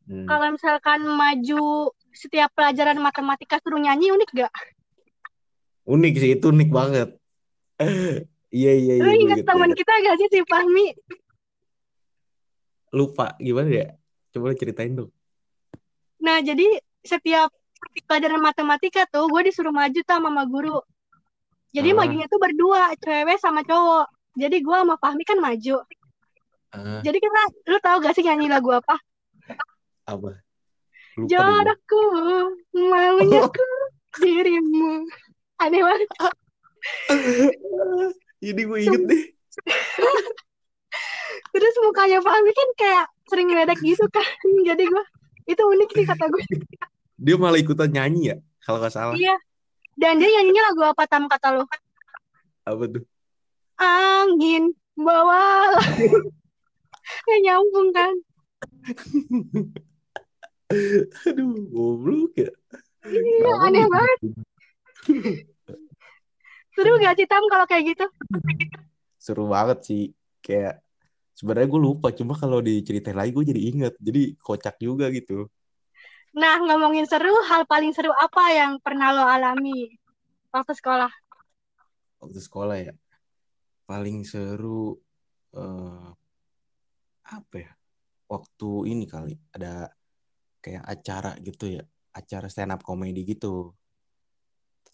[0.05, 0.29] Hmm.
[0.29, 4.53] Kalau misalkan maju setiap pelajaran matematika suruh nyanyi unik gak?
[5.87, 7.09] Unik sih, itu unik banget.
[8.51, 9.79] Iya, iya, iya, Lu ingat teman inget.
[9.79, 10.91] kita gak sih si Fahmi?
[12.91, 13.87] Lupa, gimana ya?
[14.35, 15.07] Coba lu ceritain dong.
[16.19, 16.67] Nah, jadi
[16.99, 17.47] setiap
[18.05, 20.83] pelajaran matematika tuh gue disuruh maju tuh sama mama guru.
[21.71, 24.11] Jadi Ah, majunya tuh berdua, cewek sama cowok.
[24.35, 25.79] Jadi gue sama Fahmi kan maju.
[26.75, 28.99] ah, Jadi kita, lu tahu gak sih nyanyi lagu apa?
[30.03, 30.43] apa?
[31.19, 31.27] Lupa.
[31.27, 32.03] Jodohku,
[32.71, 33.67] maunya ku
[34.23, 35.03] dirimu.
[35.59, 36.09] Aneh banget.
[38.47, 39.23] Ini gue inget deh.
[41.51, 44.23] Terus mukanya Fahmi kan kayak sering ngeledek gitu kan.
[44.67, 45.03] Jadi gue,
[45.51, 46.43] itu unik sih kata gue.
[47.21, 49.13] Dia malah ikutan nyanyi ya, kalau nggak salah.
[49.13, 49.35] Iya.
[49.99, 51.67] Dan dia nyanyinya lagu apa tam kata lu?
[52.65, 53.03] Apa tuh?
[53.81, 55.75] Angin bawa
[57.27, 58.13] Nggak nyambung kan?
[61.29, 62.51] Aduh, goblok ya.
[63.07, 63.93] Iya, Kenapa aneh gitu?
[63.93, 64.17] banget.
[66.71, 68.05] Seru gak sih Tam kalau kayak gitu?
[69.19, 70.03] Seru banget sih.
[70.41, 70.81] Kayak
[71.35, 73.93] sebenarnya gue lupa, cuma kalau diceritain lagi gue jadi inget.
[73.99, 75.51] Jadi kocak juga gitu.
[76.31, 79.91] Nah, ngomongin seru, hal paling seru apa yang pernah lo alami
[80.55, 81.11] waktu sekolah?
[82.23, 82.93] Waktu sekolah ya.
[83.83, 84.95] Paling seru
[85.51, 86.09] eh,
[87.27, 87.71] apa ya?
[88.31, 89.91] Waktu ini kali ada
[90.61, 91.83] kayak acara gitu ya.
[92.13, 93.73] Acara stand up comedy gitu.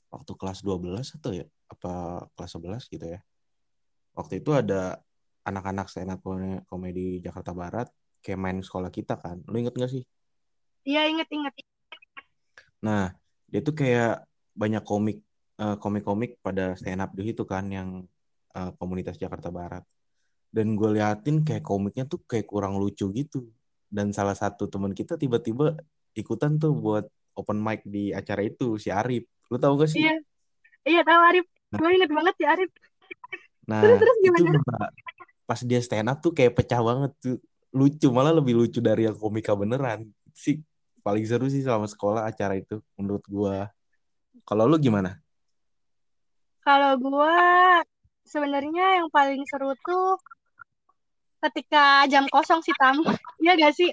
[0.09, 1.45] Waktu kelas 12 atau ya?
[1.67, 3.19] Apa kelas 11 gitu ya.
[4.17, 5.03] Waktu itu ada
[5.45, 6.23] anak-anak stand up
[6.67, 7.87] comedy Jakarta Barat
[8.23, 9.39] kayak main sekolah kita kan.
[9.47, 10.03] Lu inget gak sih?
[10.87, 11.53] Iya, inget-inget.
[12.83, 13.11] Nah,
[13.47, 14.23] dia tuh kayak
[14.55, 15.23] banyak komik
[15.57, 18.03] eh, komik-komik pada stand up di situ kan yang
[18.55, 19.83] eh, komunitas Jakarta Barat.
[20.47, 23.51] Dan gue liatin kayak komiknya tuh kayak kurang lucu gitu.
[23.87, 25.79] Dan salah satu teman kita tiba-tiba
[26.13, 27.05] ikutan tuh buat
[27.37, 29.23] open mic di acara itu si Arif.
[29.47, 30.03] Lu tahu gak sih?
[30.03, 30.15] Iya,
[30.83, 31.45] iya tahu Arif.
[31.71, 32.71] Nah, Gue inget banget si Arif.
[33.67, 34.59] Terus, nah terus itu gimana?
[34.63, 34.91] malah
[35.47, 37.37] pas dia stand up tuh kayak pecah banget tuh.
[37.75, 40.07] Lucu, malah lebih lucu dari yang komika beneran.
[40.31, 40.63] Sih
[41.03, 43.71] paling seru sih selama sekolah acara itu menurut gua.
[44.47, 45.19] Kalau lu gimana?
[46.63, 47.35] Kalau gua
[48.27, 50.19] sebenarnya yang paling seru tuh
[51.37, 53.01] ketika jam kosong sih Tam.
[53.41, 53.91] Iya gak sih?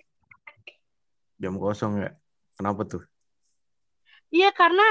[1.40, 2.10] Jam kosong ya.
[2.56, 3.02] Kenapa tuh?
[4.32, 4.84] Iya karena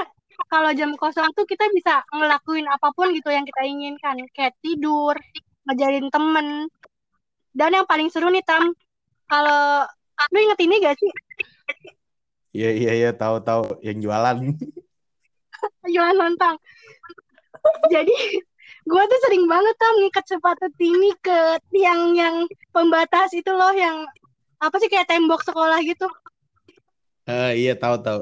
[0.49, 4.21] kalau jam kosong tuh kita bisa ngelakuin apa pun gitu yang kita inginkan.
[4.31, 5.15] Kayak tidur,
[5.69, 6.69] ngajarin temen.
[7.53, 8.73] Dan yang paling seru nih Tam,
[9.29, 9.85] kalau
[10.33, 11.11] lu inget ini gak sih?
[12.53, 14.37] Iya iya iya tahu-tahu yang jualan.
[15.93, 16.57] Jualan lontong.
[17.87, 18.13] Jadi
[18.83, 21.39] gue tuh sering banget Tam ngikat sepatu tini ke
[21.71, 22.35] tiang yang
[22.69, 24.03] pembatas itu loh yang
[24.59, 26.07] apa sih kayak tembok sekolah gitu.
[27.23, 28.21] Eh iya tahu tahu.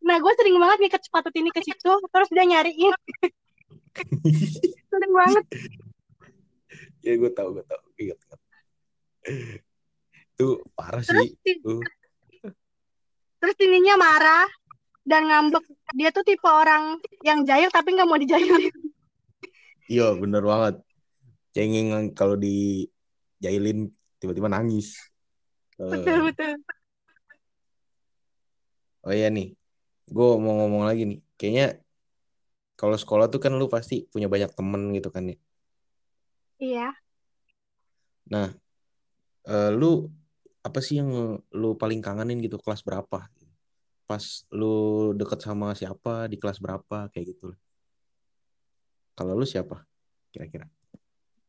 [0.00, 2.92] Nah gue sering banget ngikat sepatu tini ke situ, terus dia nyariin.
[4.92, 5.44] sering banget.
[7.04, 7.82] Ya gue tahu gue tahu.
[8.00, 8.40] Ingat ingat.
[10.36, 11.36] Itu parah Terus sih.
[11.44, 11.84] ti- Tuh.
[13.40, 14.48] terus tininya marah
[15.04, 15.64] dan ngambek.
[15.96, 18.68] Dia tuh tipe orang yang jahil tapi nggak mau dijailin.
[19.90, 20.74] Iya bener banget.
[21.50, 23.90] Cengeng kalau dijailin
[24.22, 24.94] tiba-tiba nangis.
[25.82, 26.52] Eh, betul betul.
[29.02, 29.56] oh iya nih,
[30.14, 31.18] gue mau ngomong lagi nih.
[31.34, 31.66] Kayaknya
[32.78, 35.36] kalau sekolah tuh kan lu pasti punya banyak temen gitu kan ya.
[36.60, 36.86] Iya.
[38.30, 38.48] Nah,
[39.50, 40.06] eh, lu
[40.62, 43.26] apa sih yang lu paling kangenin gitu kelas berapa?
[44.06, 44.24] Pas
[44.54, 47.50] lu deket sama siapa di kelas berapa kayak gitu.
[49.20, 49.84] Kalau lu siapa
[50.32, 50.64] kira-kira?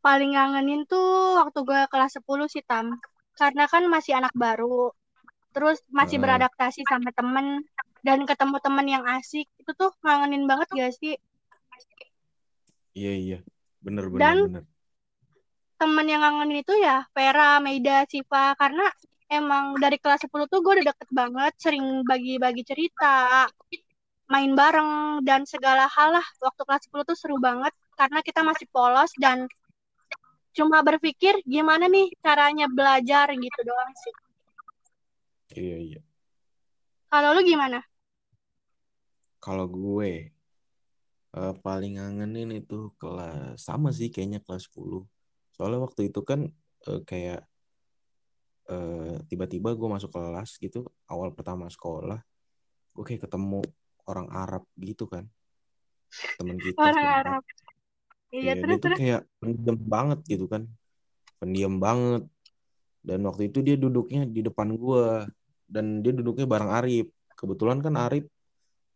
[0.03, 2.99] Paling ngangenin tuh waktu gue kelas 10 sih Tam.
[3.39, 4.91] Karena kan masih anak baru.
[5.55, 6.27] Terus masih Heeh.
[6.27, 7.63] beradaptasi sama temen.
[8.03, 9.47] Dan ketemu temen yang asik.
[9.55, 11.15] Itu tuh ngangenin banget gak sih?
[12.91, 13.39] Iya iya,
[13.79, 14.63] bener bener Dan bener.
[15.79, 18.51] temen yang ngangenin itu ya Vera, Meida, Siva.
[18.59, 18.83] Karena
[19.31, 21.55] emang dari kelas 10 tuh gue udah deket banget.
[21.55, 23.47] Sering bagi-bagi cerita.
[24.31, 25.19] Main bareng.
[25.27, 26.27] Dan segala hal lah.
[26.39, 27.75] Waktu kelas 10 tuh seru banget.
[27.99, 29.45] Karena kita masih polos dan
[30.51, 34.13] cuma berpikir gimana nih caranya belajar gitu doang sih.
[35.59, 36.01] Iya iya.
[37.11, 37.83] Kalau lu gimana?
[39.43, 40.31] Kalau gue
[41.35, 45.03] eh, paling ngangenin itu kelas sama sih kayaknya kelas 10.
[45.55, 46.47] Soalnya waktu itu kan
[46.87, 47.47] eh, kayak
[48.71, 52.23] eh, tiba-tiba gue masuk kelas gitu awal pertama sekolah
[52.91, 53.63] gue kayak ketemu
[54.11, 55.25] orang Arab gitu kan
[56.35, 57.07] temen kita Orang.
[57.07, 57.43] Arab.
[58.31, 58.97] Iya, Iya, dia terus tuh terus.
[58.99, 60.63] kayak pendiam banget gitu kan.
[61.39, 62.23] Pendiam banget.
[63.03, 65.27] Dan waktu itu dia duduknya di depan gua
[65.67, 67.07] dan dia duduknya bareng Arif.
[67.35, 68.27] Kebetulan kan Arif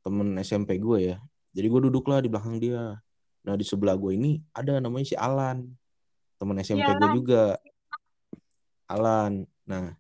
[0.06, 1.17] temen SMP gue ya.
[1.56, 2.99] Jadi gue duduklah di belakang dia.
[3.45, 5.65] Nah, di sebelah gue ini ada namanya si Alan.
[6.38, 7.58] Temen SMP gue juga.
[8.86, 9.49] Alan.
[9.65, 9.97] Nah,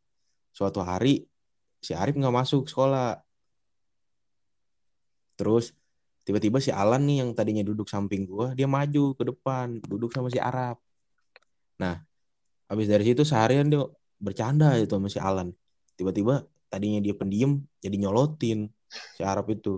[0.53, 1.25] suatu hari
[1.81, 3.24] si Arif nggak masuk sekolah.
[5.35, 5.75] Terus
[6.25, 10.31] tiba-tiba si Alan nih yang tadinya duduk samping gua, dia maju ke depan, duduk sama
[10.31, 10.79] si Arab.
[11.77, 12.01] Nah,
[12.71, 13.85] habis dari situ seharian dia
[14.17, 15.51] bercanda itu sama si Alan.
[15.99, 18.71] Tiba-tiba tadinya dia pendiam jadi nyolotin
[19.15, 19.77] si Arab itu.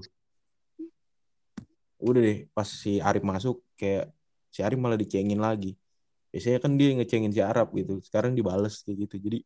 [1.97, 4.13] Udah deh, pas si Arif masuk kayak
[4.53, 5.73] si Arif malah dicengin lagi.
[6.29, 7.97] Biasanya kan dia ngecengin si Arab gitu.
[8.05, 9.15] Sekarang dibales kayak gitu.
[9.17, 9.39] Jadi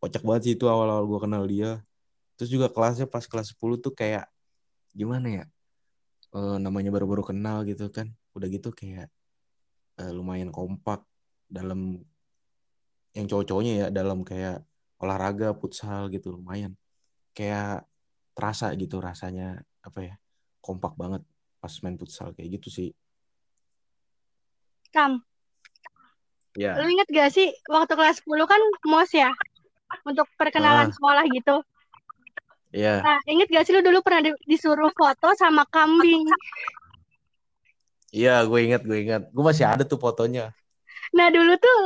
[0.00, 1.84] kocak banget sih itu awal-awal gua kenal dia.
[2.40, 4.31] Terus juga kelasnya pas kelas 10 tuh kayak
[4.92, 5.44] gimana ya?
[6.32, 8.08] Eh, namanya baru-baru kenal gitu kan.
[8.36, 9.08] Udah gitu kayak
[10.00, 11.04] eh, lumayan kompak
[11.52, 12.00] dalam
[13.12, 14.64] yang cowok-cowoknya ya dalam kayak
[14.96, 16.72] olahraga futsal gitu lumayan
[17.36, 17.84] kayak
[18.32, 20.14] terasa gitu rasanya apa ya
[20.64, 21.20] kompak banget
[21.60, 22.88] pas main futsal kayak gitu sih
[24.92, 25.24] Kam,
[26.52, 29.32] ya lu inget gak sih waktu kelas 10 kan MOS ya?
[30.04, 30.92] Untuk perkenalan Ah.
[30.92, 31.64] sekolah gitu.
[32.72, 36.24] Ya Nah, inget gak sih lu dulu pernah di- disuruh foto sama kambing?
[38.12, 40.52] iya gue ingat gue ingat gue masih ada tuh fotonya
[41.12, 41.78] Nah, dulu tuh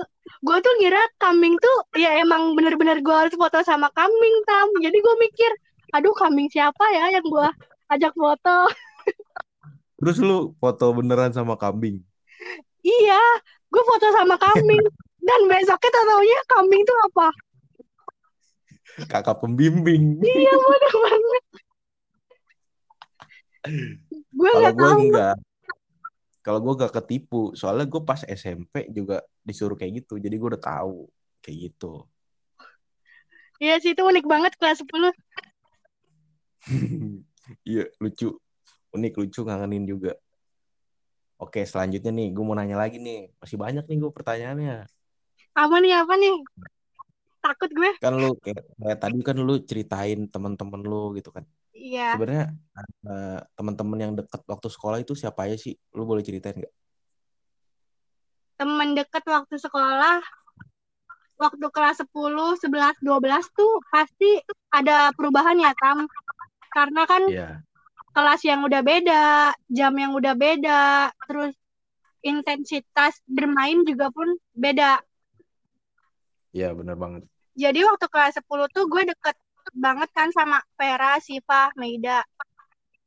[0.47, 4.69] gue tuh ngira kambing tuh ya emang bener-bener gue harus foto sama kambing, Tam.
[4.79, 5.51] Jadi gue mikir,
[5.95, 7.49] aduh kambing siapa ya yang gue
[7.91, 8.57] ajak foto?
[9.99, 11.97] terus lu foto beneran sama kambing
[12.87, 13.21] Iya,
[13.73, 14.85] gue foto sama kambing.
[15.27, 17.29] Dan besoknya tau taunya kambing tuh apa?
[19.05, 21.45] Kakak pembimbing Iya, bodoh banget.
[24.33, 25.01] Gue nggak gue tahu.
[25.05, 25.37] enggak
[26.47, 30.63] kalau gue gak ketipu soalnya gue pas SMP juga disuruh kayak gitu jadi gue udah
[30.63, 31.11] tahu
[31.43, 32.07] kayak gitu
[33.57, 35.17] Iya sih, itu unik banget kelas 10.
[37.65, 38.37] Iya, lucu.
[38.93, 40.13] Unik, lucu, ngangenin juga.
[41.41, 43.33] Oke, selanjutnya nih, gue mau nanya lagi nih.
[43.41, 44.77] Masih banyak nih gue pertanyaannya.
[45.57, 46.37] Apa nih, apa nih?
[47.47, 47.91] Takut gue.
[48.03, 51.47] Kan lu kayak, kayak tadi kan lu ceritain teman-teman lu gitu kan.
[51.71, 52.19] Iya.
[52.19, 52.47] Sebenarnya
[53.07, 55.79] uh, teman-teman yang dekat waktu sekolah itu siapa aja sih?
[55.95, 56.75] Lu boleh ceritain nggak?
[58.57, 60.19] Temen deket waktu sekolah,
[61.39, 66.09] waktu kelas 10, 11, 12 tuh pasti ada perubahan ya, Tam.
[66.73, 67.63] Karena kan Iya.
[68.17, 71.55] kelas yang udah beda, jam yang udah beda, terus
[72.25, 74.99] intensitas bermain juga pun beda.
[76.57, 77.23] Iya, benar banget.
[77.57, 79.37] Jadi waktu kelas 10 tuh gue deket
[79.73, 82.21] banget kan sama Vera, Siva, Meida.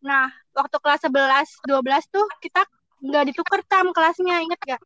[0.01, 2.65] Nah, waktu kelas 11, 12 tuh kita
[2.99, 4.81] nggak ditukar tam kelasnya, inget gak?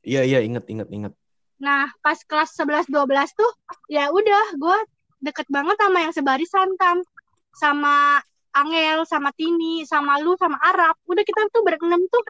[0.00, 1.12] Iya, iya, inget, inget, inget.
[1.60, 3.52] Nah, pas kelas 11, 12 tuh,
[3.92, 4.78] ya udah, gue
[5.20, 7.04] deket banget sama yang sebarisan tam.
[7.52, 8.20] Sama
[8.56, 10.96] Angel, sama Tini, sama lu, sama Arab.
[11.04, 12.22] Udah kita tuh berenam tuh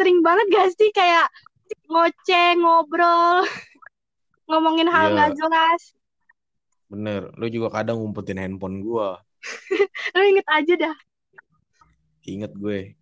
[0.00, 1.28] sering banget gak sih kayak
[1.90, 3.44] ngoceh, ngobrol,
[4.50, 5.14] ngomongin hal Iya.
[5.14, 5.82] nggak jelas.
[6.90, 9.22] Bener, lu juga kadang ngumpetin handphone gua.
[10.18, 10.96] Lu inget aja dah.
[12.26, 12.92] Inget gue.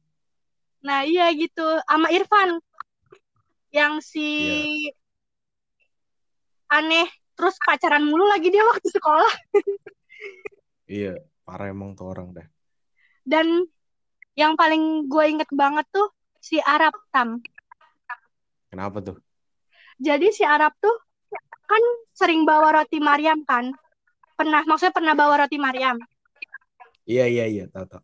[0.84, 2.60] Nah iya gitu, sama Irfan.
[3.74, 4.92] Yang si Iya.
[6.68, 9.32] aneh, terus pacaran mulu lagi dia waktu sekolah.
[10.88, 12.48] Iya, parah emang tuh orang dah.
[13.20, 13.68] Dan
[14.32, 16.08] yang paling gue inget banget tuh
[16.40, 17.44] si Arab Tam.
[18.72, 19.20] Kenapa tuh?
[20.00, 20.96] Jadi si Arab tuh
[21.68, 21.82] kan
[22.16, 23.70] sering bawa roti Mariam kan.
[24.34, 26.00] Pernah, maksudnya pernah bawa roti Mariam.
[27.04, 28.02] Iya, iya, iya, tahu, tahu.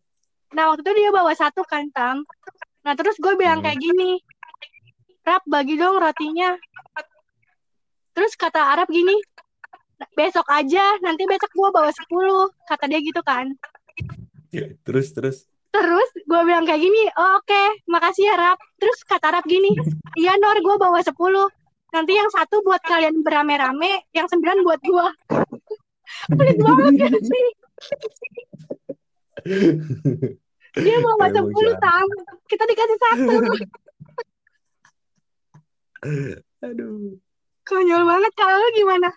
[0.53, 2.23] Nah waktu itu dia bawa satu kan Tam.
[2.85, 3.65] Nah terus gue bilang Hmm.
[3.67, 4.21] kayak gini,
[5.25, 6.53] Rap bagi dong rotinya.
[8.13, 9.17] Terus kata Arab gini,
[10.13, 12.53] besok aja, nanti besok gue bawa 10.
[12.69, 13.51] Kata dia gitu kan.
[14.85, 15.37] Terus, terus.
[15.75, 18.57] Terus gue bilang kayak gini, oh, oke, makasih ya Rap.
[18.79, 19.75] Terus kata Rap gini,
[20.15, 21.11] iya Nor, gue bawa 10.
[21.95, 25.07] Nanti yang satu buat kalian berame-rame, yang sembilan buat gue.
[26.35, 27.45] Pelit banget gak sih?
[30.75, 31.79] Dia Emang 10 siapa?
[31.79, 32.07] tam.
[32.51, 33.35] Kita dikasih satu.
[36.67, 37.15] Aduh.
[37.63, 38.31] Konyol banget.
[38.35, 39.09] Kalau lu gimana?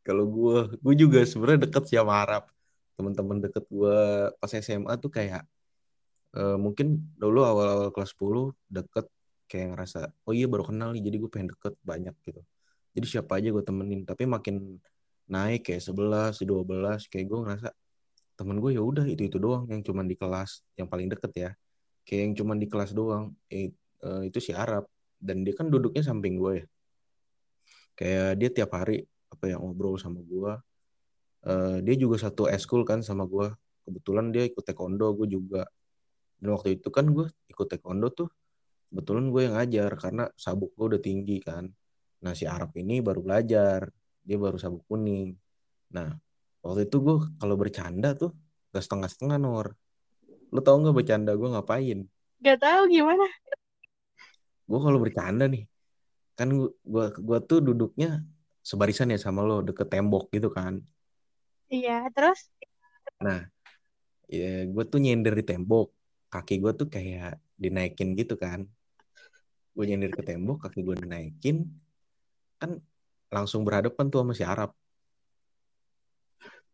[0.00, 2.48] Kalau gue, gue juga sebenarnya deket sih sama Arab.
[2.96, 3.98] Teman-teman deket gue
[4.40, 5.44] pas SMA tuh kayak
[6.32, 9.04] eh, mungkin dulu awal-awal kelas 10 deket
[9.50, 12.40] kayak ngerasa oh iya baru kenal nih jadi gue pengen deket banyak gitu.
[12.94, 14.06] Jadi siapa aja gue temenin.
[14.06, 14.78] Tapi makin
[15.26, 17.68] naik kayak 11, 12 kayak gue ngerasa
[18.38, 21.50] temen gue ya udah itu itu doang yang cuman di kelas yang paling deket ya.
[22.06, 23.34] Kayak yang cuman di kelas doang.
[23.50, 23.74] Eh,
[24.06, 24.86] eh, itu si Arab
[25.18, 26.66] dan dia kan duduknya samping gue ya.
[27.98, 30.52] Kayak dia tiap hari apa yang ngobrol sama gue.
[31.46, 33.50] Eh, dia juga satu eskul kan sama gue.
[33.84, 35.66] Kebetulan dia ikut taekwondo, gue juga.
[36.40, 38.28] Dan waktu itu kan gue ikut taekwondo tuh,
[38.90, 41.70] kebetulan gue yang ngajar karena sabuk gue udah tinggi kan.
[42.20, 43.86] Nah si Arab ini baru belajar,
[44.20, 45.38] dia baru sabuk kuning.
[45.94, 46.10] Nah
[46.60, 48.34] waktu itu gue kalau bercanda tuh
[48.74, 49.78] gak setengah-setengah Nor.
[50.50, 52.04] Lu tau gak bercanda gue ngapain?
[52.42, 53.26] Gak tahu gimana.
[54.66, 55.66] Gue kalau bercanda nih,
[56.38, 58.22] kan gue, gue tuh duduknya
[58.62, 60.78] sebarisan ya sama lo deket tembok gitu kan.
[61.70, 62.50] Iya, terus?
[63.18, 63.46] Nah,
[64.30, 65.90] ya gue tuh nyender di tembok.
[66.30, 68.62] Kaki gue tuh kayak dinaikin gitu kan.
[69.80, 71.64] Gue nyender ke tembok, kaki gue dinaikin.
[72.60, 72.84] Kan
[73.32, 74.76] langsung berhadapan tuh sama si Arab.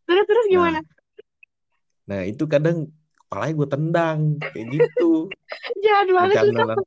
[0.03, 0.79] Terus terus Nah, gimana?
[2.03, 4.19] nah itu kadang kepalanya gue tendang.
[4.51, 5.31] Kayak gitu.
[5.87, 6.35] Jahat banget.
[6.35, 6.79] Bercanda anak,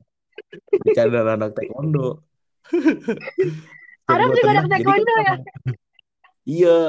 [0.69, 2.09] bercanda anak taekwondo.
[4.05, 4.53] Arab juga tendang.
[4.53, 5.35] anak kan taekwondo ya?
[6.45, 6.79] Iya.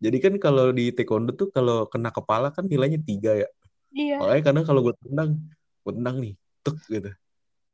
[0.00, 3.48] Jadi kan kalau di taekwondo tuh kalau kena kepala kan nilainya tiga ya.
[3.92, 4.24] Iya.
[4.24, 5.36] Makanya kadang kalau gue tendang,
[5.84, 6.32] gue tendang nih,
[6.64, 7.12] tuk gitu.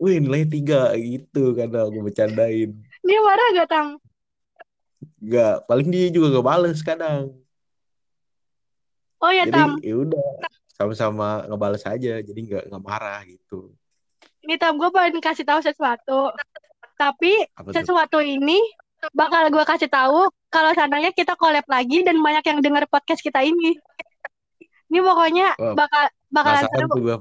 [0.00, 2.70] Wih nilainya tiga gitu kadang gue bercandain.
[3.04, 3.86] Dia marah gak, Tam?
[5.20, 7.36] Gak, paling dia juga gak bales kadang.
[9.20, 9.70] Oh ya, Jadi Tam.
[9.84, 10.26] ya udah
[10.72, 13.76] sama-sama ngebales aja, jadi nggak nggak marah gitu.
[14.40, 16.32] Ini Tam, gue pengen kasih tahu sesuatu.
[16.96, 17.74] Tapi Apa tuh?
[17.76, 18.56] sesuatu ini
[19.12, 23.44] bakal gue kasih tahu kalau seandainya kita collab lagi dan banyak yang denger podcast kita
[23.44, 23.76] ini.
[24.88, 26.88] Ini pokoknya bakal bakalan seru.
[26.88, 27.16] tuh gue.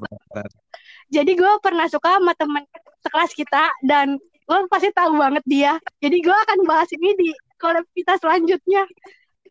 [1.09, 2.63] Jadi gue pernah suka sama temen
[3.01, 5.73] sekelas kita dan lo pasti tahu banget dia.
[6.01, 8.85] Jadi gue akan bahas ini di collab kita selanjutnya.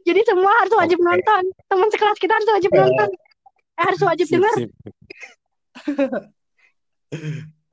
[0.06, 1.06] Jadi semua harus wajib Oke.
[1.06, 1.42] nonton.
[1.66, 3.08] Teman sekelas kita harus wajib nonton.
[3.78, 4.54] Eh, harus wajib Sip, denger.
[4.54, 4.70] sip.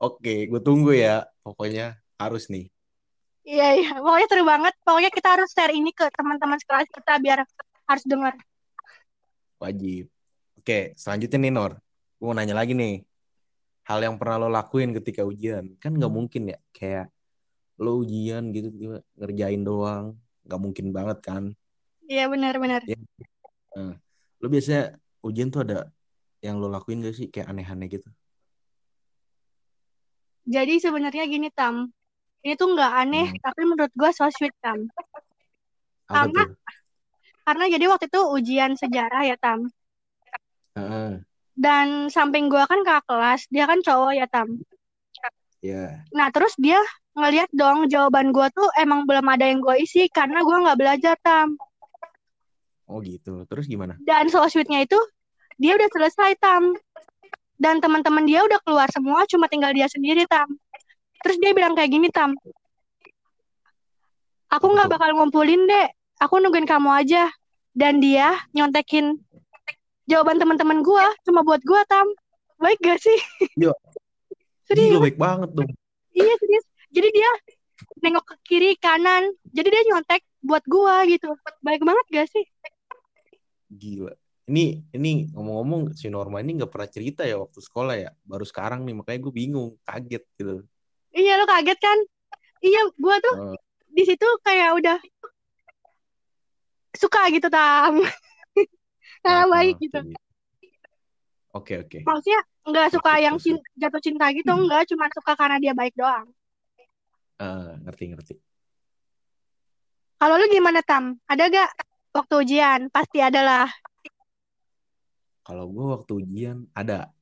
[0.06, 1.24] Oke, gue tunggu ya.
[1.46, 2.68] Pokoknya harus nih.
[3.46, 3.90] Iya, iya.
[4.02, 4.74] Pokoknya seru banget.
[4.82, 7.38] Pokoknya kita harus share ini ke teman-teman sekelas kita biar
[7.86, 8.34] harus denger.
[9.62, 10.10] Wajib.
[10.58, 11.72] Oke, selanjutnya nih Nor.
[12.18, 13.06] Gue mau nanya lagi nih.
[13.86, 15.78] Hal yang pernah lo lakuin ketika ujian.
[15.78, 16.58] Kan nggak mungkin ya.
[16.74, 17.06] Kayak
[17.78, 20.18] lo ujian gitu tiba ngerjain doang.
[20.42, 21.44] Nggak mungkin banget kan.
[22.06, 22.82] Iya, benar-benar.
[22.86, 22.98] Ya,
[23.76, 23.94] Eh,
[24.40, 25.88] Lo biasanya ujian tuh ada
[26.40, 28.08] yang lo lakuin gak sih kayak aneh-aneh gitu?
[30.46, 31.90] Jadi sebenarnya gini Tam,
[32.46, 33.42] ini tuh nggak aneh, Hmm.
[33.42, 34.86] tapi menurut gue so sweet Tam.
[36.06, 36.54] Apa Karena tuh?
[37.46, 39.66] karena jadi waktu itu ujian sejarah ya Tam.
[41.66, 44.46] Dan samping gue kan kakak kelas, dia kan cowok ya Tam.
[45.58, 46.06] ya.
[46.14, 46.78] Nah terus dia
[47.18, 51.18] ngeliat dong jawaban gue tuh emang belum ada yang gue isi karena gue nggak belajar
[51.18, 51.58] Tam.
[52.86, 53.42] Oh gitu.
[53.50, 53.98] Terus gimana?
[53.98, 54.98] Dan so sweetnya itu
[55.58, 56.70] dia udah selesai Tam.
[57.58, 60.46] Dan teman-teman dia udah keluar semua, cuma tinggal dia sendiri Tam.
[61.24, 62.36] Terus dia bilang kayak gini Tam,
[64.52, 65.88] aku nggak bakal ngumpulin deh,
[66.20, 67.26] aku nungguin kamu aja.
[67.76, 69.20] Dan dia nyontekin
[70.06, 72.06] jawaban teman-teman gue cuma buat gue Tam.
[72.56, 73.18] Baik gak sih?
[73.58, 73.74] Iya.
[74.66, 74.98] Serius?
[74.98, 75.70] Gila baik banget dong.
[76.16, 76.66] Iya serius.
[76.90, 77.30] Jadi dia
[78.02, 79.30] nengok ke kiri kanan.
[79.52, 81.38] Jadi dia nyontek buat gua gitu.
[81.62, 82.44] Baik banget gak sih?
[83.70, 84.10] Gila.
[84.46, 88.10] Ini ini ngomong-ngomong si Norma ini nggak pernah cerita ya waktu sekolah ya.
[88.26, 90.62] Baru sekarang nih makanya gue bingung, kaget gitu.
[91.14, 91.98] Iya lo kaget kan?
[92.62, 93.58] Iya gua tuh Oh,
[93.90, 94.98] di situ kayak udah
[96.94, 98.02] suka gitu tam.
[99.26, 99.98] Karena oh, baik oh, gitu.
[99.98, 100.24] kayak gitu.
[101.50, 101.98] Oke oke.
[102.06, 105.74] Maksudnya nggak suka Ngerti, yang terus, cin- jatuh cinta gitu enggak, cuma suka karena dia
[105.74, 106.30] baik doang.
[107.36, 108.34] Eh, ngerti ngerti.
[110.16, 111.20] Kalau lu gimana tam?
[111.28, 111.70] Ada gak
[112.16, 112.80] waktu ujian?
[112.88, 113.68] Pasti ada lah.
[115.44, 117.12] Kalau gue waktu ujian ada.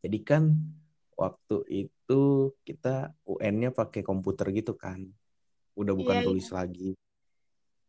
[0.00, 0.56] Jadi kan
[1.14, 5.04] waktu itu kita UN-nya pakai komputer gitu kan.
[5.76, 6.96] Udah bukan Iya, tulis lagi.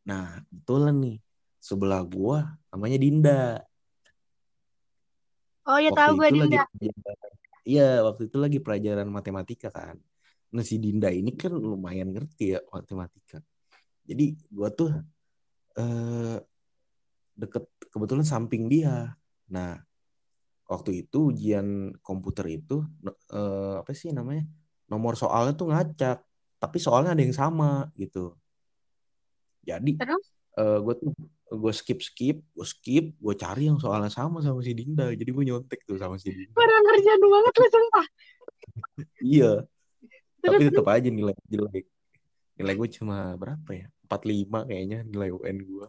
[0.04, 1.18] Nah, betulan nih.
[1.66, 3.42] Sebelah gua namanya Dinda.
[5.66, 6.64] Oh ya Waktu tahu lagi Dinda.
[7.66, 9.98] Iya, waktu itu lagi pelajaran matematika kan.
[10.54, 13.42] Nah, si Dinda ini kan lumayan ngerti ya matematika.
[14.06, 14.94] Jadi gua tuh
[15.82, 16.38] eh
[17.34, 19.18] deket kebetulan samping dia.
[19.50, 19.82] Nah,
[20.70, 22.86] waktu itu ujian komputer itu
[23.34, 24.46] eh, apa sih namanya?
[24.86, 26.22] Nomor soalnya tuh ngacak,
[26.62, 28.38] tapi soalnya ada yang sama gitu.
[29.66, 30.26] Jadi Terus?
[30.62, 31.10] eh gue tuh
[31.46, 35.14] gue skip skip gue skip gue cari yang soalnya sama sama si Dinda.
[35.14, 36.54] Jadi gue nyontek tuh sama si Dinda.
[36.58, 38.06] Kurang kerjaan banget lu sumpah.
[39.22, 39.52] iya.
[40.42, 41.86] Terus tapi tetap aja nilai jelek
[42.56, 43.88] nilai gue cuma berapa ya?
[44.06, 45.88] 45 kayaknya nilai UN gue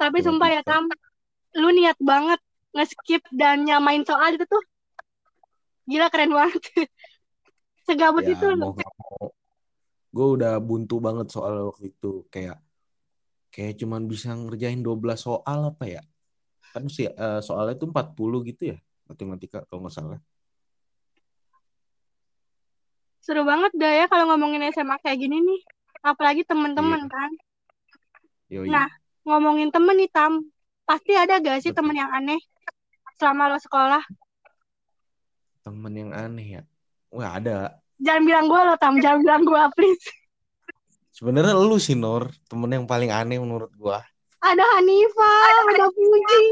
[0.00, 1.04] Tapi sumpah ya matematika
[1.52, 2.40] Tam, lu niat banget
[2.72, 4.64] nge-skip dan nyamain soal itu tuh.
[5.84, 6.62] Gila keren banget.
[7.86, 8.58] Segabut itu ya lu.
[8.58, 9.24] mau nggak mau.
[10.12, 12.24] Gue udah buntu banget soal waktu itu.
[12.32, 12.58] Kayak
[13.52, 16.02] kayak cuman bisa ngerjain 12 soal apa ya
[16.72, 20.20] kan sih eh, soalnya tuh 40 gitu ya matematika kalau nggak salah
[23.22, 25.62] Seru banget dah ya kalau ngomongin SMA kayak gini nih.
[26.02, 27.30] Apalagi temen-temen iya kan.
[28.50, 28.90] yoi Nah,
[29.22, 30.42] ngomongin temen nih Tam.
[30.82, 32.42] Pasti ada gak sih betul temen yang aneh
[33.22, 34.02] selama lo sekolah?
[35.62, 36.62] temen yang aneh ya
[37.14, 40.06] wah ada Jangan bilang gue lo Tam, jangan bilang gue please.
[41.12, 44.00] Sebenarnya lu sih Nur, temen yang paling aneh menurut gua.
[44.40, 45.32] Ada Hanifa,
[45.68, 46.44] ada Puji.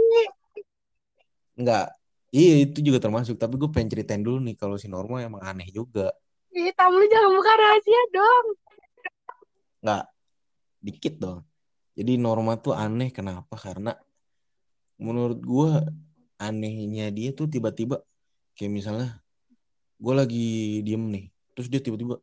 [1.57, 1.97] Enggak,
[2.29, 3.41] iya itu juga termasuk.
[3.41, 6.13] Tapi gue pengen ceritain dulu nih kalau si Norma emang aneh juga.
[6.53, 8.47] Ih, Tam lu jangan buka rahasia dong.
[9.81, 10.05] Enggak,
[10.85, 11.41] dikit dong.
[11.97, 13.57] Jadi Norma tuh aneh kenapa?
[13.57, 13.97] Karena
[15.01, 15.81] menurut gua
[16.37, 18.05] anehnya dia tuh tiba-tiba
[18.57, 19.09] kayak misalnya
[20.01, 22.21] gue lagi diem nih, terus dia tiba-tiba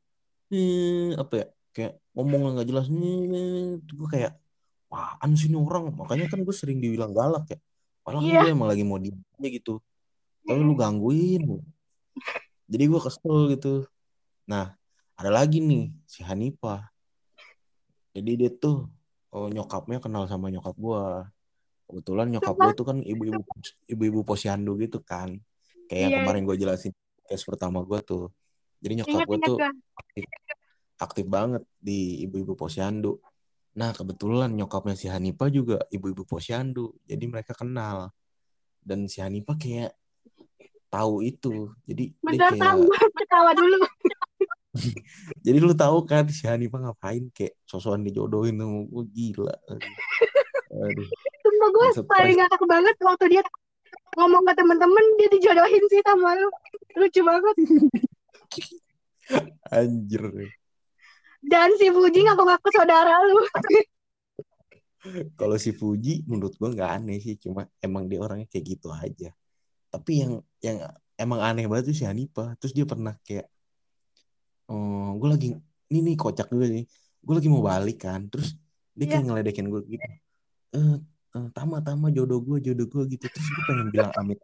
[0.53, 1.47] eh, apa ya?
[1.77, 4.33] Kayak ngomong nggak jelas nih, gue kayak
[4.89, 5.93] apaan sih ini orang?
[5.93, 7.59] Makanya kan gue sering dibilang galak ya.
[8.01, 8.41] Padahal Iya.
[8.41, 9.77] gue emang lagi mau diem aja gitu.
[10.41, 11.61] Tapi lu gangguin.
[12.65, 13.85] Jadi gue kesel gitu.
[14.49, 14.73] Nah,
[15.13, 16.89] ada lagi nih si Hanifa.
[18.17, 18.89] Jadi dia tuh
[19.29, 21.29] oh, nyokapnya kenal sama nyokap gua.
[21.85, 23.45] Kebetulan nyokap gue tuh kan ibu-ibu
[23.85, 25.37] ibu-ibu posyandu gitu kan.
[25.85, 26.91] Kayak yang Iya, kemarin gue jelasin
[27.27, 28.33] case pertama gue tuh.
[28.81, 29.69] Jadi nyokap gue tuh gue.
[29.93, 30.25] aktif,
[30.97, 33.21] aktif banget di ibu-ibu posyandu.
[33.77, 36.97] Nah, kebetulan nyokapnya si Hanifa juga ibu-ibu posyandu.
[37.05, 38.09] Jadi mereka kenal.
[38.81, 39.93] Dan si Hanifa kayak
[40.89, 41.71] tahu itu.
[41.85, 43.77] Jadi dia Bentar Tam, kayak ketawa dulu.
[45.45, 49.55] Jadi lu tahu kan si Hanifah ngapain kayak sosokan dijodohin sama gue gila.
[49.73, 49.95] Aduh.
[50.85, 51.07] Aduh.
[51.41, 53.43] Sumpah gue paling ngakak banget waktu dia
[54.17, 56.49] ngomong ke temen-temen dia dijodohin sih sama lu.
[56.97, 57.55] Lucu banget.
[59.75, 60.23] Anjir.
[61.47, 63.39] Dan si Puji ngaku-ngaku saudara lu.
[65.39, 69.31] Kalau si Fuji menurut gue nggak aneh sih, cuma emang dia orangnya kayak gitu aja.
[69.87, 70.77] Tapi yang yang
[71.15, 72.59] emang aneh banget tuh si Hanifah.
[72.59, 73.47] Terus dia pernah kayak
[74.67, 75.47] oh, gue lagi
[75.87, 76.83] ini nih kocak juga nih.
[77.23, 78.27] Gue lagi mau balik kan.
[78.27, 78.59] Terus
[78.91, 80.07] dia kayak ngeledekin gue gitu.
[80.75, 80.99] Eh
[81.37, 84.39] "Eh, tama tama jodoh gue jodoh gue gitu terus gue pengen bilang amit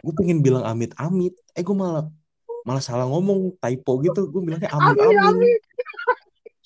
[0.00, 2.08] gue pengen bilang amit amit eh gue malah
[2.64, 5.58] malah salah ngomong typo gitu gue bilangnya amin, amin.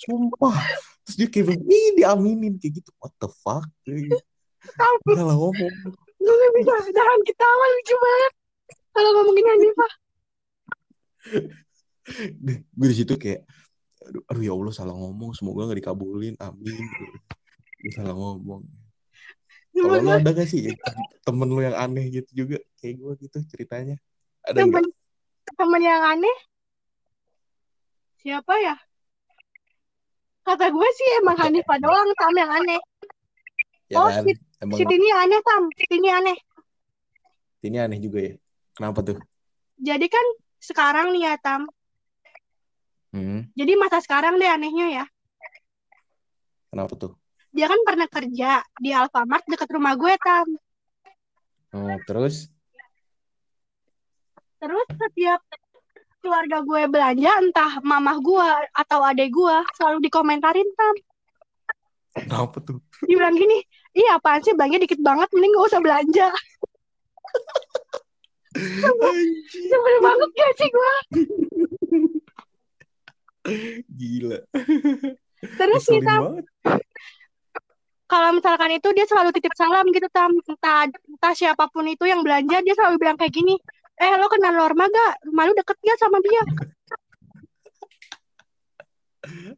[0.02, 0.58] Sumpah.
[1.06, 2.90] Terus dia kayak ih diaminin kayak gitu.
[2.98, 4.22] What the fuck Kayak.
[4.78, 5.74] Ampun, salah ngomong.
[6.22, 6.74] Gue gak bisa.
[6.94, 8.32] Jangan ketawa, lucu banget.
[8.92, 9.92] Kalau ngomongin Hanifah.
[12.50, 13.46] gue di situ kayak
[14.02, 15.34] aduh, aduh ya Allah salah ngomong.
[15.34, 16.34] Semoga nggak dikabulin.
[16.38, 16.86] Amin.
[17.82, 18.62] Gue salah ngomong.
[19.72, 20.68] Kalau lu ada gak sih
[21.24, 22.60] temen lu yang aneh gitu juga?
[22.78, 23.96] Kayak gue gitu ceritanya.
[24.46, 26.36] Ada temen, nggak temen yang aneh.
[28.22, 28.76] Siapa ya?
[30.46, 32.80] Kata gue sih emang Hanifah doang, Tam yang aneh.
[33.92, 34.30] ya Oh, kan si,
[34.62, 35.62] emang si Tini aneh, Tam.
[35.78, 36.36] Si Tini aneh.
[37.66, 38.32] ini aneh juga ya
[38.76, 39.16] kenapa tuh
[39.88, 40.26] Jadi kan
[40.62, 41.62] sekarang nih ya, Tam.
[43.12, 45.04] hmm, Jadi masa sekarang deh anehnya ya.
[46.72, 47.12] kenapa tuh
[47.52, 50.48] Dia kan pernah kerja di Alfamart dekat rumah gue, Tam.
[51.72, 52.48] oh, terus
[54.62, 55.40] Terus setiap
[56.22, 58.48] keluarga gue belanja, entah mamah gue
[58.78, 60.94] atau adek gue, selalu dikomentarin, Tam.
[62.12, 63.58] kenapa tuh Dia bilang gini,
[63.92, 66.28] iya apaan sih belanja dikit banget, mending gak usah belanja.
[69.42, 70.92] Sebel banget gak sih gue?
[73.98, 74.38] gila
[75.42, 76.38] Terus nih, Tam,
[78.06, 80.30] kalau misalkan itu dia selalu titip salam gitu, Tam.
[80.46, 83.58] Entah, entah siapa pun itu yang belanja, dia selalu bilang kayak gini,
[84.00, 85.12] eh lo kenal Norma gak?
[85.28, 86.42] Rumah lu deket gak sama dia?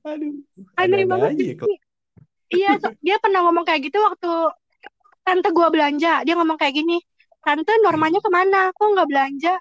[0.05, 0.35] aduh
[0.76, 1.55] Aneh banget ya.
[2.53, 4.30] Iya, so- dia pernah ngomong kayak gitu waktu
[5.24, 6.20] tante gua belanja.
[6.26, 7.01] Dia ngomong kayak gini,
[7.41, 8.68] tante normanya ke mana?
[8.76, 9.55] Kok nggak belanja?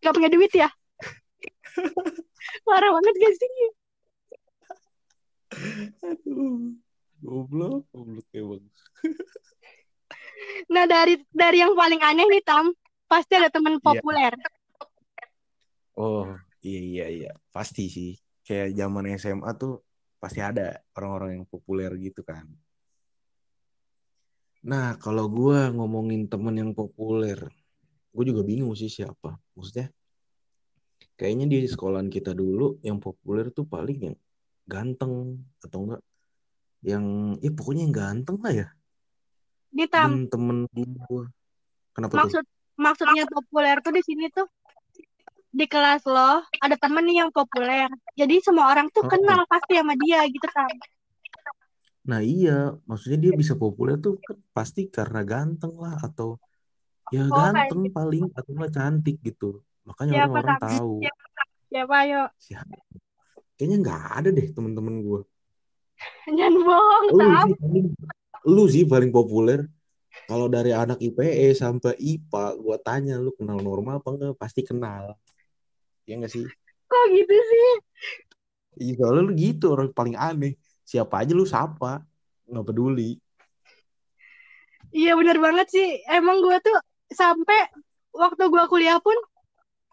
[0.00, 0.68] Gak punya duit ya?
[2.66, 3.50] Parah banget gak sih?
[6.02, 6.74] aduh
[7.22, 8.64] goblok goblok emang
[10.74, 12.74] Nah dari dari yang paling aneh nih Tam,
[13.14, 13.82] pasti ada temen Iya.
[13.86, 14.32] populer.
[15.94, 16.34] Oh
[16.66, 19.86] iya iya iya pasti sih kayak zaman SMA tuh
[20.18, 22.50] pasti ada orang-orang yang populer gitu kan.
[24.66, 27.38] Nah kalau gue ngomongin temen yang populer,
[28.10, 29.38] gue juga bingung sih siapa.
[29.54, 29.94] Maksudnya
[31.14, 34.16] kayaknya di sekolahan kita dulu yang populer tuh paling yang
[34.66, 36.02] ganteng atau enggak
[36.82, 37.04] yang
[37.38, 38.68] ya pokoknya yang ganteng lah ya.
[39.70, 41.24] Nih Tam, Dan temen gue
[41.94, 42.42] kenapa tuh?
[42.74, 44.46] Maksud maksudnya populer tuh di sini tuh
[45.54, 47.86] di kelas lo ada temen nih yang populer.
[48.18, 49.10] Jadi semua orang tuh Oh.
[49.10, 50.66] kenal pasti sama dia gitu Tam.
[52.04, 56.36] Nah iya, maksudnya dia bisa populer tuh kan pasti karena ganteng lah atau
[57.14, 59.62] ya Oh, kayak ganteng paling atau nggak cantik gitu.
[59.86, 60.94] Makanya orang-orang tahu.
[61.70, 62.22] Siapa ayo?
[62.42, 62.74] Siapa?
[63.54, 65.20] Kayaknya nggak ada deh temen-temen gue.
[66.36, 67.86] Jangan bohong Lu sih paling,
[68.44, 69.60] lu sih paling populer.
[70.24, 74.34] Kalau dari anak IPE sampai IPA, gue tanya lu kenal normal apa enggak?
[74.40, 75.18] Pasti kenal.
[76.08, 76.46] Ya nggak sih?
[76.88, 77.68] Kok gitu sih?
[78.80, 80.56] Iya, soalnya lu gitu orang paling aneh.
[80.84, 82.02] Siapa aja lu sapa,
[82.48, 83.20] nggak peduli.
[84.94, 85.88] Iya bener banget sih.
[86.06, 86.78] Emang gue tuh
[87.10, 87.68] sampai
[88.14, 89.18] waktu gue kuliah pun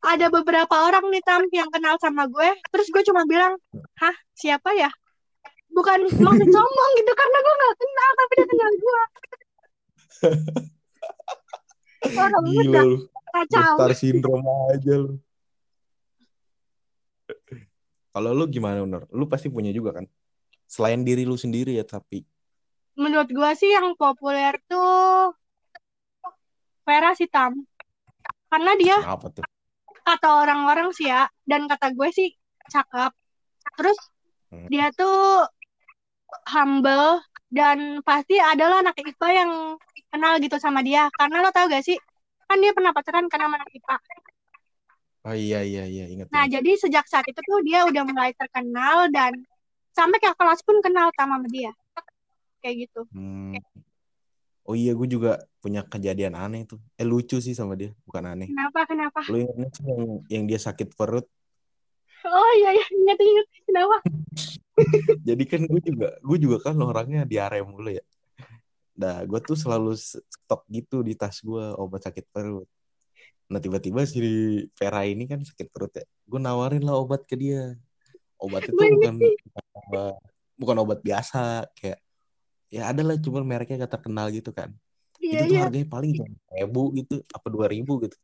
[0.01, 2.49] ada beberapa orang nih Tam yang kenal sama gue.
[2.69, 3.57] Terus gue cuma bilang,
[3.97, 4.89] hah siapa ya?
[5.73, 9.03] Bukan maksud sombong gitu karena gue nggak kenal tapi dia kenal gue.
[12.45, 12.97] Gila lu.
[13.31, 13.75] Kacau.
[13.79, 14.43] Star syndrome
[14.73, 15.15] aja lu.
[18.11, 19.07] Kalau lu gimana, Nur?
[19.07, 20.05] Lu pasti punya juga kan?
[20.67, 22.27] Selain diri lu sendiri ya, tapi
[22.99, 25.31] Menurut gue sih yang populer tuh
[26.83, 27.55] Vera sih Tam.
[28.51, 29.47] Karena dia apa tuh?
[30.01, 32.35] kata orang-orang sih ya dan kata gue sih
[32.67, 33.15] cakep.
[33.79, 33.99] Terus
[34.51, 34.67] Hmm.
[34.67, 35.47] dia tuh
[36.51, 39.51] humble dan pasti adalah anak IPA yang
[40.07, 41.11] kenal gitu sama dia.
[41.11, 41.99] Karena lo tau gak sih?
[42.47, 43.97] Kan dia pernah pacaran karena anak IPA.
[45.21, 46.57] Oh iya iya iya ingat Nah, ingat.
[46.57, 49.35] jadi sejak saat itu tuh dia udah mulai terkenal dan
[49.91, 51.75] sampai ke kelas pun kenal sama dia.
[52.63, 53.01] Kayak gitu.
[53.11, 53.59] Hmm.
[54.63, 56.79] Oh iya, gue juga punya kejadian aneh tuh.
[56.95, 58.47] Eh lucu sih sama dia, bukan aneh.
[58.47, 58.87] Kenapa?
[58.87, 59.19] Kenapa?
[59.27, 61.27] Lu ingat nggak sih yang yang dia sakit perut?
[62.23, 63.47] Oh iya iya ingat ingat.
[63.67, 63.95] Kenapa?
[65.27, 68.03] Jadi kan gue juga gue juga kan orangnya diare mulu ya.
[68.97, 72.69] Nah, gue tuh selalu stok gitu di tas gue obat sakit perut.
[73.51, 74.19] Nah tiba-tiba si
[74.79, 76.07] Vera ini kan sakit perut ya.
[76.23, 77.75] Gue nawarin lah obat ke dia.
[78.39, 79.15] Obat itu Gue inget bukan
[79.75, 80.15] obat,
[80.55, 81.99] bukan obat biasa kayak
[82.71, 84.71] ya ada lah cuma mereknya gak terkenal gitu kan.
[85.19, 85.63] Iya itu tuh iya.
[85.67, 86.11] harganya paling
[86.49, 88.15] ribu gitu apa dua ribu gitu.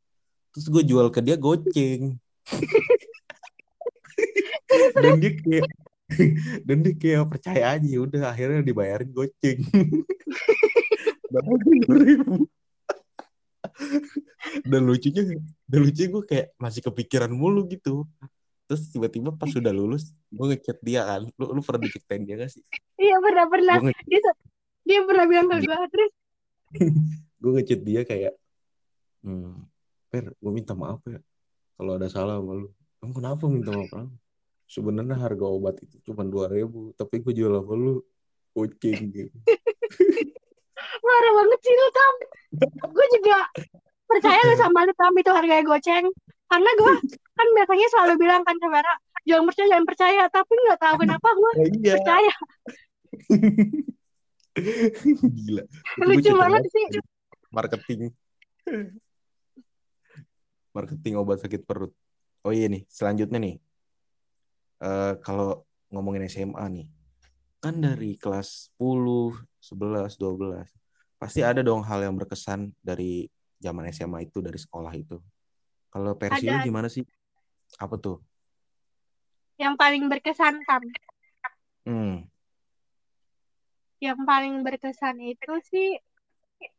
[0.55, 2.15] Terus gue jual ke dia goceng.
[5.03, 5.67] dan dia kayak
[6.67, 9.59] dan dia kayak percaya aja ya udah akhirnya dibayarin goceng.
[11.27, 12.47] dua ribu
[14.63, 15.21] dan lucunya
[15.67, 18.07] dan lucunya gue kayak masih kepikiran mulu gitu.
[18.67, 21.27] Terus tiba-tiba pas sudah lulus gue ngechat dia kan.
[21.39, 22.63] Lu lu pernah diceritain dia gak sih?
[22.99, 23.75] Iya pernah pernah.
[23.79, 24.19] Gua nge- dia
[24.87, 26.11] dia pernah bilang ke gue terus?
[27.41, 28.33] Gue ngechat dia kayak
[29.21, 29.61] hmm,
[30.09, 31.21] per gue minta maaf ya
[31.77, 32.67] kalau ada salah sama lu.
[32.97, 34.09] Kamu kenapa minta maaf?
[34.67, 38.03] Sebenarnya harga obat itu cuma dua ribu tapi gue jual sama lu
[38.51, 39.37] kucing gitu.
[41.07, 42.13] Marah banget sih lu tam.
[42.91, 43.39] Gue juga
[44.05, 46.05] percaya lu sama lu tam itu harganya goceng.
[46.47, 46.93] Karena gue
[47.37, 48.93] kan biasanya selalu bilang kan ke Vera
[49.27, 50.21] jangan percaya jangan percaya.
[50.27, 51.93] Tapi nggak tahu kenapa gue oh, iya.
[51.95, 52.33] percaya.
[55.37, 55.63] Gila.
[56.03, 56.61] Lucu banget.
[56.73, 56.85] sih.
[57.53, 57.99] Marketing.
[60.75, 61.93] Marketing obat sakit perut.
[62.43, 63.55] Oh iya nih selanjutnya nih
[64.77, 66.87] Eh kalau ngomongin SMA nih
[67.57, 70.69] kan dari kelas 10 11 12
[71.17, 73.25] pasti ada dong hal yang berkesan dari
[73.57, 75.17] zaman SMA itu dari sekolah itu.
[75.89, 76.65] Kalau versi lu Ada.
[76.69, 77.01] gimana sih?
[77.81, 78.21] Apa tuh?
[79.57, 80.85] Yang paling berkesan tam
[81.89, 82.29] hmm.
[83.97, 85.97] Yang paling berkesan itu sih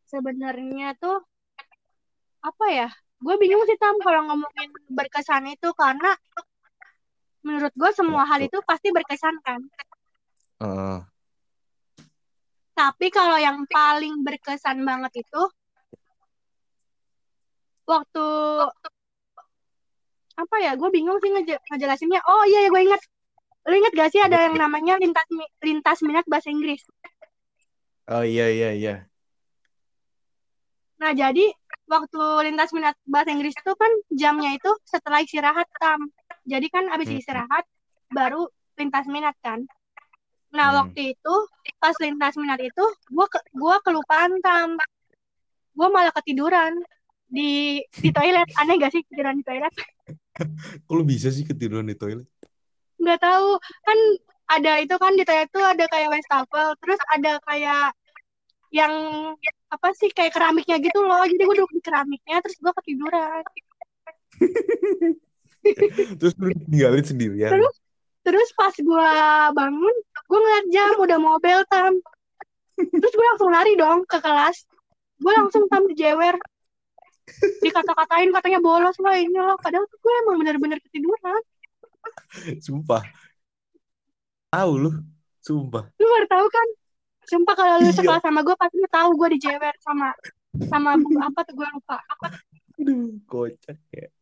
[0.07, 1.19] sebenarnya tuh
[2.47, 2.89] apa ya?
[3.19, 6.15] Gue bingung sih tam kalau ngomongin berkesan itu karena
[7.49, 9.61] menurut gue semua hal itu pasti berkesan kan
[10.61, 11.01] eh,
[12.77, 15.43] tapi kalau yang paling berkesan banget itu
[17.89, 18.27] waktu
[20.39, 22.23] apa ya gue bingung sih ngeje- ngejelasinnya.
[22.31, 23.03] Oh iya ya gue ingat.
[23.67, 25.27] Lu inget gak sih ada yang namanya lintas
[25.59, 26.87] lintas minat bahasa Inggris?
[28.07, 28.95] Oh iya iya iya.
[31.03, 31.51] Nah, jadi
[31.91, 36.07] waktu lintas minat bahasa Inggris itu kan jamnya itu setelah istirahat, Tam.
[36.49, 37.21] Jadi kan abis Hmm.
[37.21, 37.65] istirahat
[38.09, 38.49] baru
[38.81, 39.69] lintas minat kan.
[40.49, 40.79] Nah, Hmm.
[40.81, 41.35] waktu itu
[41.77, 44.81] pas lintas minat itu gua ke, gua kelupaan, Tam.
[45.77, 46.81] Gua malah ketiduran
[47.29, 48.49] di di toilet.
[48.57, 49.69] Aneh gak sih ketiduran di toilet?
[50.89, 52.25] kok lu bisa sih ketiduran di toilet
[52.97, 53.61] Nggak tahu.
[53.61, 53.99] Kan
[54.49, 57.93] ada itu kan di toilet tuh ada kayak wastafel, terus ada kayak
[58.73, 58.93] yang
[59.69, 61.21] apa sih kayak keramiknya gitu loh.
[61.29, 63.45] Jadi gue duduk di keramiknya terus gua ketiduran.
[66.19, 67.77] terus lu tinggalin sendirian Terus
[68.29, 69.11] Terus pas gue
[69.57, 71.97] bangun, gue ngeliat jam udah mau bel tam.
[72.77, 74.69] Terus gue langsung lari dong ke kelas.
[75.17, 76.37] Gue langsung tam dijewer.
[77.65, 79.57] Dikata-katain katanya bolos lah ini loh.
[79.57, 81.41] Padahal tuh gue emang bener-bener ketiduran.
[82.61, 83.01] sumpah
[84.53, 84.91] tahu lu
[85.41, 86.69] sumpah Lu baru tahu kan?
[87.33, 87.97] Sumpah kalau lu Iya.
[87.97, 90.13] sekelas sama gue pasti tahu gue dijewer sama
[90.69, 91.97] sama apa tuh gue lupa.
[92.77, 94.13] aduh kocak ya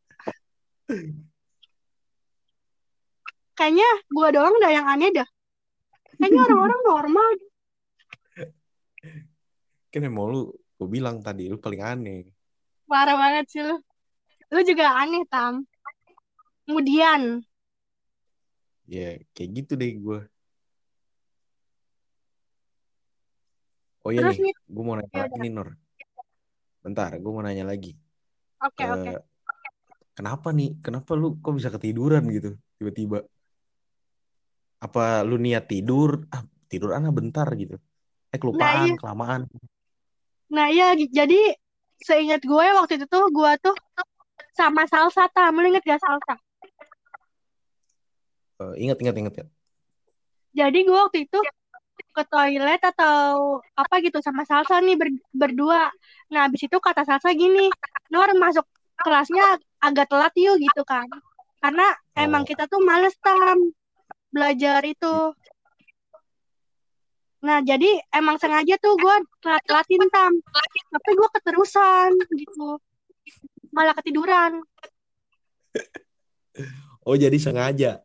[3.56, 5.28] Kayaknya gue doang dah yang aneh dah.
[6.20, 7.30] Kayaknya orang-orang normal.
[9.90, 12.28] kan emang lu gue bilang tadi lu paling aneh
[12.84, 13.80] Parah banget sih lu.
[14.52, 15.64] Lu juga aneh tam.
[16.68, 17.40] Kemudian,
[18.86, 20.20] ya kayak gitu deh gue
[24.06, 25.68] oh iya terus nih nih, gue mau nanya Ya lagi nih Nur
[26.86, 27.98] bentar gue mau nanya lagi
[28.62, 29.10] oke oke.
[29.10, 29.20] Eh,
[30.16, 33.18] kenapa nih kenapa lu kok bisa ketiduran gitu tiba-tiba
[34.80, 37.76] apa lu niat tidur ah tidur ah bentar gitu
[38.32, 38.96] eh kelupaan iya.
[39.00, 39.40] kelamaan
[40.46, 41.58] Nah iya, jadi
[42.06, 43.74] seingat gue waktu itu tuh gue tuh
[44.54, 45.58] sama salsa tam.
[45.58, 46.34] Lu inget gak salsa?
[48.56, 49.46] Eh, ingat ingat ingat ya
[50.56, 51.38] Jadi gue waktu itu
[52.16, 55.92] ke toilet atau apa gitu sama salsa nih ber- berdua.
[56.32, 57.68] Nah abis itu kata salsa gini,
[58.08, 58.64] Nor masuk
[58.96, 61.06] kelasnya agak telat yuk gitu kan.
[61.62, 61.86] Karena
[62.18, 62.48] emang Oh.
[62.48, 63.70] kita tuh males tam
[64.34, 65.16] belajar itu.
[67.46, 70.32] Nah jadi emang sengaja tuh gue telat-telatin tam.
[70.90, 72.82] Tapi gue keterusan gitu.
[73.70, 74.62] Malah ketiduran.
[77.06, 78.02] oh jadi sengaja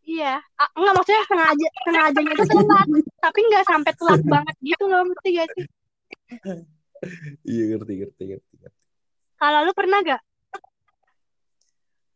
[0.00, 2.88] Iya, Ah, enggak maksudnya sengaja sengajanya itu telat,
[3.22, 5.66] tapi nggak sampai telat banget gitu loh, ngerti gak sih?
[7.52, 8.54] iya ngerti ngerti ngerti.
[9.38, 10.18] Kalau lu pernah gak?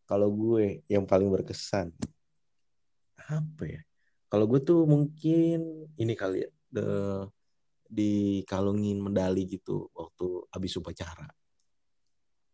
[0.04, 1.90] Kalau gue yang paling berkesan
[3.24, 3.80] apa ya
[4.28, 6.86] kalau gue tuh mungkin ini kali ya the,
[7.88, 11.28] dikalungin medali gitu waktu habis upacara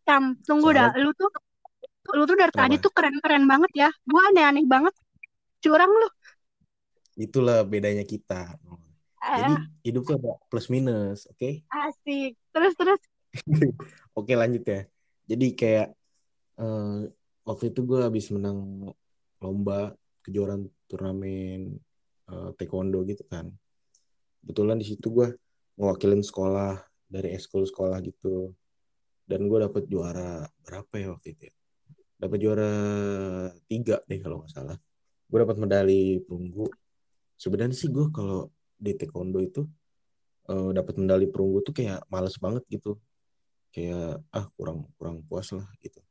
[0.01, 1.29] Tam, tunggu dah, Soalnya- lu tuh
[2.17, 2.83] lu tuh dari tadi Kenapa?
[2.83, 3.89] tuh keren-keren banget ya.
[4.01, 4.91] Gua aneh-aneh banget.
[5.61, 6.09] Curang lu.
[7.13, 8.57] itulah bedanya kita
[9.21, 12.33] jadi Eh, hidup tuh ada plus minus oke asik.
[12.49, 13.01] Terus terus
[14.17, 14.81] oke lanjut ya
[15.29, 15.87] jadi kayak
[16.57, 16.97] eh,
[17.45, 18.91] waktu itu gue habis menang
[19.41, 21.77] lomba kejuaraan turnamen
[22.29, 23.49] eh, taekwondo gitu kan.
[24.41, 25.27] Kebetulan di situ gue
[25.77, 26.77] ngewakilin sekolah
[27.09, 28.53] dari eskul sekolah gitu.
[29.25, 31.55] Dan gue dapet juara berapa ya waktu itu ya?
[32.21, 32.71] Dapat juara
[33.65, 34.77] tiga deh kalau nggak salah.
[35.29, 36.69] Gue dapat medali perunggu.
[37.37, 39.65] Sebenarnya sih gue kalau di taekwondo itu
[40.49, 43.01] uh, dapat medali perunggu tuh kayak males banget gitu.
[43.71, 46.03] Kayak ah kurang kurang puas lah gitu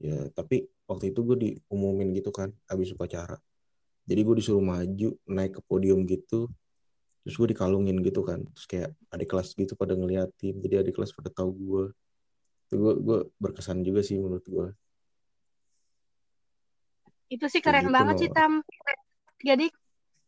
[0.00, 3.36] ya tapi waktu itu gue diumumin gitu kan habis upacara.
[4.08, 6.48] Jadi gue disuruh maju naik ke podium gitu
[7.20, 8.42] terus gue dikalungin gitu kan.
[8.56, 11.84] Terus kayak adik kelas gitu pada ngeliatin jadi adik kelas pada tahu gue
[12.70, 14.68] itu gue gue berkesan juga sih menurut gue
[17.30, 18.22] itu sih keren gitu banget loh.
[18.26, 18.52] sih Tam.
[19.40, 19.66] Jadi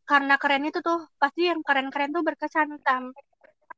[0.07, 3.11] karena keren itu tuh pasti yang keren-keren tuh berkesan Tam.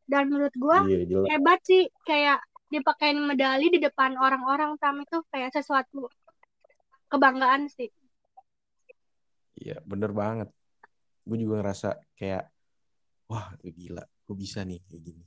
[0.04, 5.52] Dan menurut gue iya, hebat sih kayak dipakein medali di depan orang-orang Tam itu kayak
[5.54, 6.08] sesuatu
[7.12, 7.90] kebanggaan sih.
[9.54, 10.48] Iya bener banget.
[11.24, 12.50] Gue juga ngerasa kayak
[13.30, 15.24] wah gila gue bisa nih kayak gini?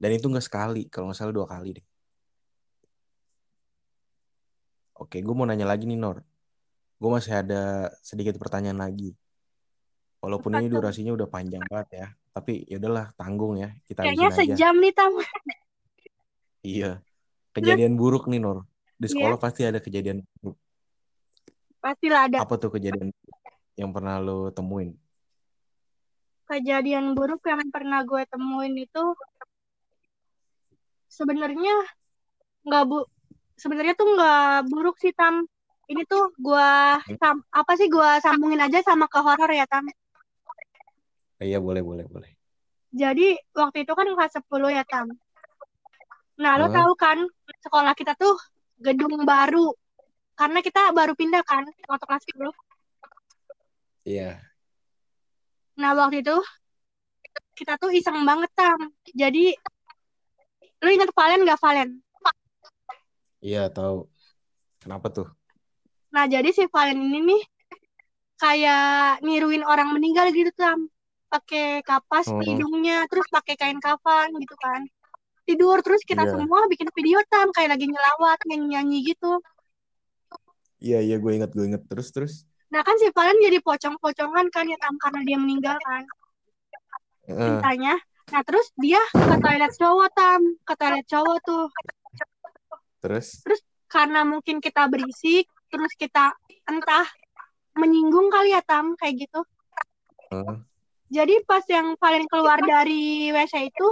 [0.00, 1.86] Dan itu nggak sekali kalau nggak salah dua kali deh.
[5.00, 6.20] Oke gue mau nanya lagi nih Nor.
[7.00, 9.16] Gue masih ada sedikit pertanyaan lagi.
[10.20, 14.30] Walaupun Apa ini durasinya udah panjang banget ya tapi ya udahlah tanggung ya kita kayaknya
[14.30, 15.10] sejam nih tam
[16.64, 17.00] iya.
[17.50, 18.64] Kejadian buruk nih Nor.
[19.00, 19.12] Di iya.
[19.16, 19.42] sekolah yeah.
[19.42, 20.58] pasti ada kejadian buruk.
[21.80, 22.38] Pastilah ada.
[22.44, 23.10] Apa tuh kejadian
[23.74, 24.92] yang pernah lo temuin?
[26.44, 29.04] Kejadian buruk yang pernah gue temuin itu
[31.10, 31.74] sebenarnya
[32.66, 33.08] nggak bu
[33.56, 35.48] sebenarnya tuh nggak buruk sih tam.
[35.90, 36.70] Ini tuh gue
[37.18, 39.88] sam apa sih gue sambungin aja sama ke horor ya tam?
[41.40, 42.30] Iya boleh boleh boleh.
[42.92, 45.08] Jadi waktu itu kan kelas 10 ya tam
[46.40, 47.20] nah lo tahu kan
[47.60, 48.32] sekolah kita tuh
[48.80, 49.76] gedung baru
[50.32, 52.48] karena kita baru pindah kan waktu kelas 10
[54.08, 54.40] iya
[55.80, 56.36] Nah waktu itu
[57.56, 58.92] kita tuh iseng banget tam.
[59.16, 59.56] Jadi
[60.84, 61.90] lu ingat Valen gak Valen?
[63.40, 64.04] Iya tahu.
[64.84, 65.28] Kenapa tuh?
[66.12, 67.42] Nah jadi si Valen ini nih
[68.36, 70.92] kayak niruin orang meninggal gitu tam.
[71.32, 72.42] Pakai kapas oh.
[72.44, 74.84] hidungnya, terus pakai kain kafan gitu kan.
[75.50, 76.30] Tidur terus kita yeah.
[76.38, 79.42] semua bikin video tam kayak lagi ngelawat nyanyi nyanyi gitu.
[80.78, 82.34] Iya iya gue inget gue inget terus terus.
[82.70, 86.06] Nah kan si Valen jadi pocong-pocongan kan ya tam karena dia meninggal kan.
[87.26, 87.98] Cintanya.
[88.30, 91.66] Nah terus dia ke toilet cowok tam, ke toilet cowok tuh.
[93.02, 93.42] Terus?
[93.42, 96.30] Terus karena mungkin kita berisik, terus kita
[96.70, 97.10] entah
[97.74, 99.42] menyinggung kali ya tam kayak gitu.
[100.30, 100.62] Uh.
[101.10, 103.86] Jadi pas yang Valen keluar dari WC itu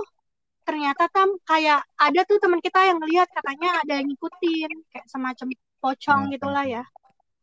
[0.68, 5.48] ternyata tam kayak ada tuh teman kita yang lihat katanya ada yang ngikutin kayak semacam
[5.80, 6.30] pocong uh.
[6.36, 6.84] gitulah ya.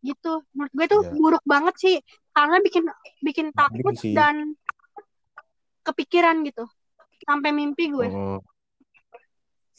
[0.06, 0.46] gitu.
[0.54, 1.14] Menurut gue tuh yeah.
[1.18, 1.98] buruk banget sih
[2.30, 2.86] karena bikin
[3.26, 4.54] bikin takut dan
[5.82, 6.70] kepikiran gitu.
[7.26, 8.14] Sampai mimpi gue.
[8.14, 8.38] Oh.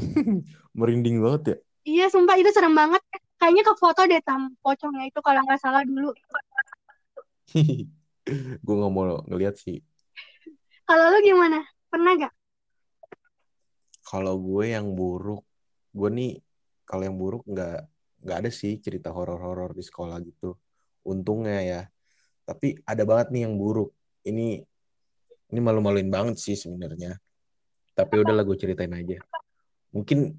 [0.78, 1.56] merinding banget ya.
[1.86, 2.98] Iya sumpah itu serem banget.
[3.38, 6.10] Kayaknya ke foto deh tam pocongnya itu kalau nggak salah dulu.
[8.66, 9.78] Gue nggak mau ngeliat sih.
[10.82, 11.62] Kalau lu gimana?
[11.86, 12.35] Pernah gak
[14.06, 15.42] kalau gue yang buruk
[15.90, 16.32] gue nih
[16.86, 17.90] kalau yang buruk nggak
[18.22, 20.54] nggak ada sih cerita horor-horor di sekolah gitu.
[21.02, 21.82] Untungnya ya.
[22.46, 23.90] Tapi ada banget nih yang buruk.
[24.22, 24.62] Ini
[25.50, 27.18] ini malu-maluin banget sih sebenarnya.
[27.96, 29.18] Tapi udahlah gue ceritain aja.
[29.90, 30.36] Mungkin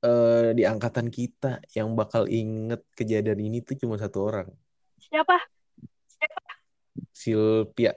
[0.00, 4.48] uh, di angkatan kita yang bakal inget kejadian ini tuh cuma satu orang.
[4.96, 5.36] Siapa?
[6.08, 6.40] Siapa?
[7.12, 7.92] Silvia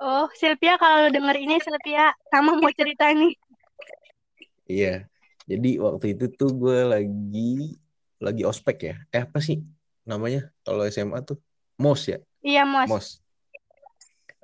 [0.00, 3.32] oh Silvia kalau denger ini Silvia sama mau cerita nih
[4.66, 5.06] iya.
[5.46, 7.78] Jadi waktu itu tuh gue lagi
[8.18, 8.94] lagi ospek ya.
[9.14, 9.62] Eh apa sih
[10.02, 11.38] namanya kalau SMA tuh?
[11.76, 12.18] Mos ya?
[12.40, 13.08] Iya mos mos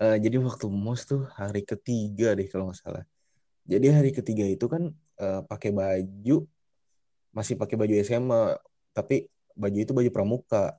[0.02, 3.04] uh, jadi waktu mos tuh hari ketiga deh kalau nggak salah.
[3.62, 4.90] Jadi hari ketiga itu kan
[5.22, 6.46] uh, pakai baju
[7.32, 8.58] masih pakai baju SMA
[8.92, 10.76] tapi baju itu baju pramuka.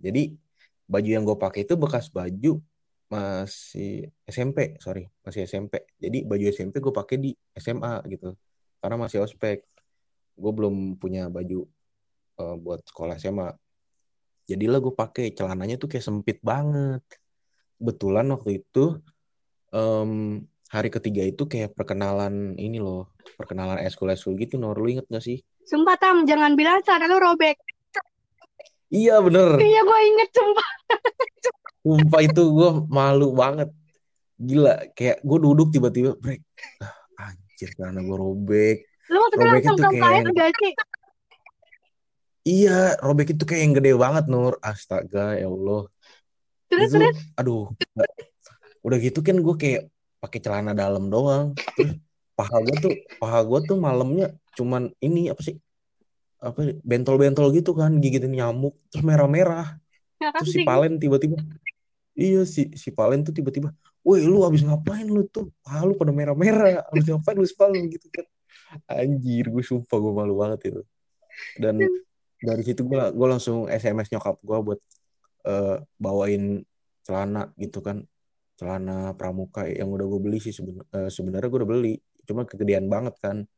[0.00, 0.34] Jadi
[0.88, 2.60] baju yang gue pakai itu bekas baju
[3.08, 8.32] masih SMP sorry masih SMP jadi baju SMP gue pakai di SMA gitu
[8.84, 9.64] karena masih ospek.
[10.36, 11.64] Gue belum punya baju
[12.36, 13.48] uh, buat sekolah SMA
[14.44, 15.32] jadilah gue pakai.
[15.32, 17.00] Celananya tuh kayak sempit banget.
[17.80, 19.00] Betulan waktu itu
[19.72, 23.08] um, hari ketiga itu kayak perkenalan ini loh.
[23.40, 25.40] Perkenalan eskul eskul gitu Nor lu inget gak sih?
[25.64, 27.56] Sumpah tam jangan bilang celana lu robek.
[28.92, 29.56] Iya bener.
[29.56, 30.68] Iya gue inget sumpah.
[31.80, 33.72] Sumpah itu gue malu banget.
[34.36, 36.44] Gila kayak gue duduk tiba-tiba break
[37.54, 38.76] anjir karena gue robek
[39.06, 40.74] lu maksudnya robek langsung itu kayak gak sih
[42.44, 44.60] Iya, robek itu kayak yang gede banget Nur.
[44.60, 45.88] Astaga, ya Allah.
[46.68, 47.16] Terus, itu, terus.
[47.40, 47.72] Aduh.
[48.84, 49.88] Udah gitu kan gue kayak
[50.20, 51.56] pakai celana dalam doang.
[51.72, 51.96] Terus
[52.34, 55.56] paha gue tuh paha gue tuh malamnya cuman ini apa sih
[56.42, 59.78] apa bentol-bentol gitu kan gigitin nyamuk terus merah-merah
[60.18, 60.66] terus si.
[60.66, 61.38] Palen tiba-tiba
[62.14, 65.48] iya si si Palen tuh tiba-tiba woi lu abis ngapain lu tuh?
[65.64, 68.28] Paha lu pada merah-merah abis ngapain lu sepal gitu kan.
[68.86, 70.82] Anjir gue sumpah gue malu banget itu.
[71.56, 71.80] Dan
[72.38, 74.80] dari situ gue gue langsung SMS nyokap gue buat
[75.48, 76.60] eh, bawain
[77.00, 78.04] celana gitu kan.
[78.54, 81.94] Celana pramuka yang udah gue beli sih seben- eh, sebenarnya gue udah beli
[82.28, 83.48] cuma kegedean banget kan.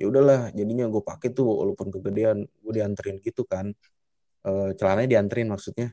[0.00, 3.68] Ya udahlah jadinya gue pakai tuh walaupun kegedean gue dianterin gitu kan.
[4.48, 5.92] Eh, celananya dianterin maksudnya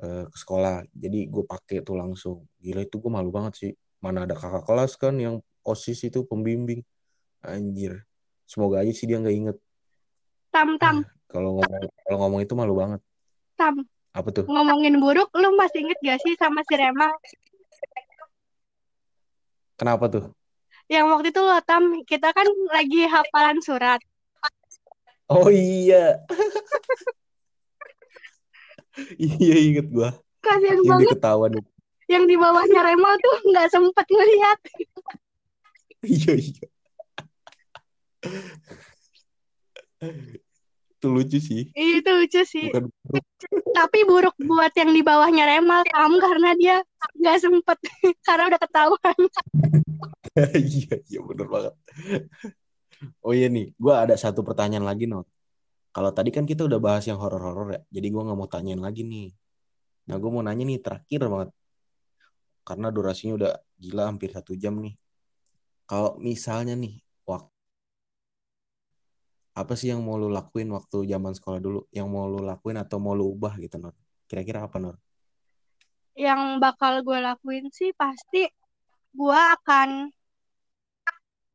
[0.00, 0.84] eh, ke sekolah.
[0.92, 2.44] Jadi gue pakai tuh langsung.
[2.60, 3.72] Gila itu gue malu banget sih.
[4.00, 6.80] Mana ada kakak kelas kan yang osis itu pembimbing.
[7.44, 8.04] Anjir.
[8.48, 9.56] Semoga aja sih dia nggak inget.
[10.50, 11.06] Tam tam.
[11.30, 13.00] kalau ngomong kalau ngomong itu malu banget.
[13.54, 13.86] Tam.
[14.10, 14.44] Apa tuh?
[14.50, 17.06] Ngomongin buruk, lu masih inget gak sih sama si Rema?
[19.80, 20.24] kenapa tuh?
[20.92, 24.02] Yang waktu itu lo tam kita kan lagi hafalan surat.
[25.30, 26.18] oh iya
[29.18, 31.16] iya inget gue Kasian yang banget.
[31.16, 31.52] diketahuan
[32.10, 34.58] yang di bawahnya Rema tuh nggak sempet ngeliat.
[36.02, 36.66] iya iya.
[40.90, 41.70] Itu lucu sih.
[41.72, 42.66] Iya, Itu lucu sih.
[42.68, 43.24] bukan buruk.
[43.72, 46.76] Tapi buruk buat yang di bawahnya Rema kamu karena dia
[47.16, 47.78] nggak sempet.
[48.26, 49.16] Karena udah ketahuan.
[50.74, 51.74] iya iya bener banget.
[53.24, 53.70] Oh iya nih.
[53.78, 55.24] Gue ada satu pertanyaan lagi not
[55.90, 59.02] kalau tadi kan kita udah bahas yang horor-horor ya jadi gue nggak mau tanyain lagi
[59.02, 59.34] nih.
[60.06, 61.50] Nah gue mau nanya nih terakhir banget.
[62.62, 64.94] Karena durasinya udah gila hampir satu jam nih.
[65.90, 67.50] Kalau misalnya nih waktu
[69.58, 71.80] apa sih yang mau lu lakuin waktu zaman sekolah dulu?
[71.90, 73.94] Yang mau lu lakuin atau mau lu ubah gitu Nur
[74.30, 74.94] kira-kira apa Nur
[76.14, 78.46] Yang bakal gue lakuin sih pasti
[79.10, 80.14] gue akan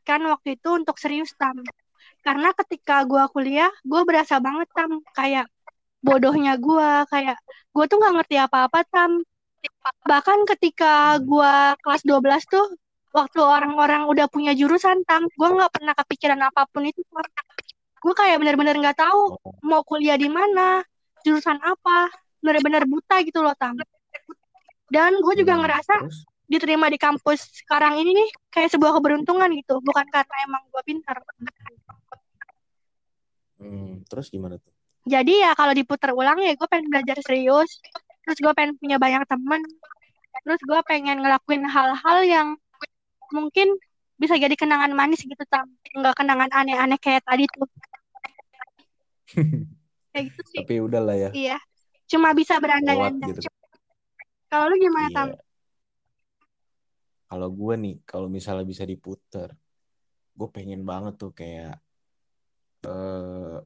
[0.05, 1.63] kan waktu itu untuk serius tam.
[2.25, 5.45] Karena ketika gue kuliah, gue berasa banget tam kayak
[6.01, 7.37] bodohnya gue, kayak
[7.69, 9.21] gue tuh nggak ngerti apa-apa tam.
[10.09, 11.53] Bahkan ketika gue
[11.85, 12.65] kelas 12 tuh,
[13.13, 17.05] waktu orang-orang udah punya jurusan tam, gue nggak pernah kepikiran apa pun itu.
[17.05, 17.45] Tam.
[18.01, 20.81] Gue kayak bener-bener nggak tahu Oh, mau kuliah di mana,
[21.25, 22.09] jurusan apa,
[22.41, 23.77] bener-bener buta gitu loh tam.
[24.89, 25.95] Dan gue juga hmm, ngerasa
[26.45, 31.17] diterima di kampus sekarang ini nih kayak sebuah keberuntungan gitu, bukan karena emang gue pintar.
[33.65, 34.71] Hmm, terus gimana tuh?
[35.05, 37.81] Jadi ya kalau diputar ulang ya gue pengen belajar serius,
[38.25, 39.61] terus gue pengen punya banyak teman,
[40.45, 42.47] terus gue pengen ngelakuin hal-hal yang
[43.33, 43.77] mungkin
[44.17, 47.67] bisa jadi kenangan manis gitu tam, nggak kenangan aneh-aneh kayak tadi tuh,
[50.13, 50.59] kayak gitu sih.
[50.65, 51.29] tapi udahlah ya.
[51.35, 51.57] Iya,
[52.09, 53.29] cuma bisa berandai-andai.
[53.33, 53.45] gitu.
[54.49, 55.27] Kalau lu gimana tam?
[55.33, 55.45] iya
[57.25, 59.49] kalau gue nih kalau misalnya bisa diputer
[60.35, 61.79] gue pengen banget tuh kayak
[62.85, 63.57] eh,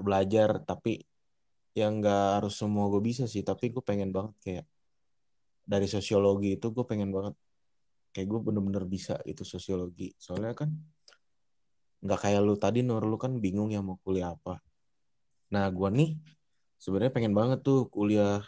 [0.00, 1.02] belajar tapi
[1.76, 4.66] yang nggak harus semua gue bisa sih tapi gue pengen banget kayak
[5.70, 7.34] dari sosiologi itu gue pengen banget
[8.10, 10.10] kayak gue bener-bener bisa itu sosiologi.
[10.18, 10.70] Soalnya kan
[12.00, 14.58] nggak kayak lu tadi Nur lu kan bingung ya mau kuliah apa.
[15.54, 16.10] Nah gue nih
[16.80, 18.42] sebenarnya pengen banget tuh kuliah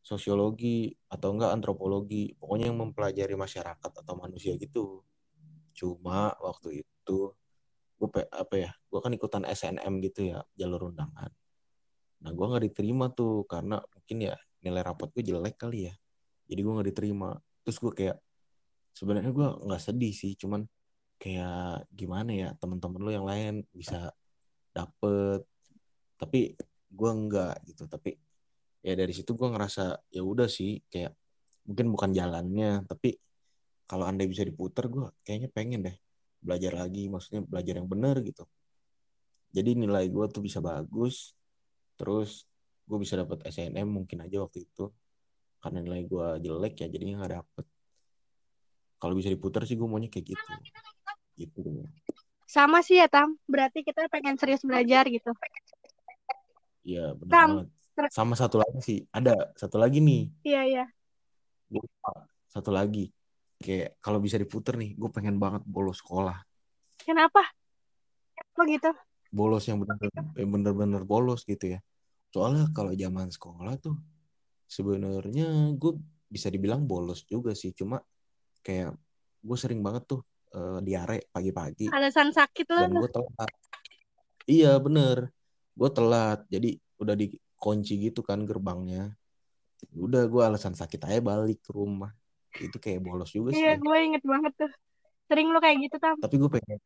[0.00, 5.02] sosiologi atau enggak antropologi pokoknya yang mempelajari masyarakat atau manusia gitu.
[5.74, 7.34] Cuma waktu itu
[8.00, 11.28] gue apa ya gue kan ikutan SNM gitu ya jalur undangan.
[12.24, 14.34] Nah gue nggak diterima tuh karena mungkin ya
[14.64, 15.94] nilai rapot gue jelek kali ya.
[16.48, 17.36] Jadi gue nggak diterima.
[17.60, 18.16] Terus gue kayak
[18.96, 20.64] sebenarnya gue nggak sedih sih cuman
[21.20, 24.08] kayak gimana ya teman-teman lo yang lain bisa
[24.72, 25.44] dapet.
[26.16, 26.56] Tapi
[26.88, 27.84] gue enggak gitu.
[27.84, 28.16] Tapi
[28.80, 31.12] ya dari situ gue ngerasa ya udah sih kayak
[31.68, 33.20] mungkin bukan jalannya tapi
[33.84, 35.96] kalau andai bisa diputer gue kayaknya pengen deh
[36.40, 38.48] belajar lagi maksudnya belajar yang benar gitu.
[39.52, 41.36] Jadi nilai gue tuh bisa bagus
[42.00, 42.48] terus
[42.88, 44.88] gue bisa dapat SNM mungkin aja waktu itu.
[45.60, 47.66] Karena nilai gue jelek ya jadinya nggak dapet.
[49.00, 50.52] Kalau bisa diputer sih gue maunya kayak gitu.
[51.36, 51.58] Gitu.
[52.48, 55.30] Sama sih ya tam, berarti kita pengen serius belajar gitu.
[56.80, 58.10] Iya benar Tam, banget.
[58.10, 58.98] sama satu lagi sih.
[59.12, 60.32] Ada satu lagi nih.
[60.44, 60.84] Iya iya.
[62.50, 63.12] Satu lagi
[63.60, 66.40] kayak kalau bisa diputer nih gue pengen banget bolos sekolah.
[67.04, 67.44] Kenapa?
[68.56, 68.90] Kok gitu?
[69.30, 69.78] bolos yang
[70.34, 71.80] bener-bener bolos gitu ya.
[72.34, 73.94] Soalnya kalau zaman sekolah tuh
[74.66, 75.92] sebenarnya gue
[76.26, 77.70] bisa dibilang bolos juga sih.
[77.70, 78.02] Cuma
[78.66, 78.94] kayak
[79.40, 80.20] gue sering banget tuh
[80.54, 81.90] eh, diare pagi-pagi.
[81.94, 83.50] Alasan sakit lo dan gue telat.
[84.50, 85.30] Iya bener.
[85.74, 86.42] Gue telat.
[86.50, 89.14] Jadi udah dikunci gitu kan gerbangnya.
[89.94, 92.12] Udah gue alasan sakit aja balik ke rumah
[92.58, 94.70] itu kayak bolos juga sih Iya, gue inget banget tuh.
[95.30, 96.18] Sering lu kayak gitu, Tam?
[96.18, 96.78] Tapi gue pengen,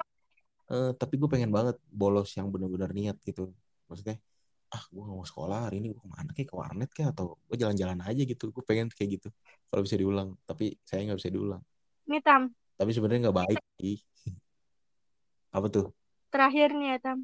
[0.69, 3.49] eh, tapi gue pengen banget bolos yang benar-benar niat gitu.
[3.89, 4.21] Maksudnya,
[4.69, 7.41] ah gue gak mau sekolah hari ini gue ke mana kayak ke warnet kayak atau
[7.49, 8.53] gue jalan-jalan aja gitu.
[8.53, 9.29] Gue pengen kayak gitu.
[9.73, 11.63] Kalau bisa diulang, tapi saya nggak bisa diulang.
[12.05, 12.53] Nih, Tam.
[12.77, 13.97] Tapi sebenarnya nggak baik sih.
[15.57, 15.87] Apa tuh?
[16.29, 17.19] Terakhir nih ya, Tam.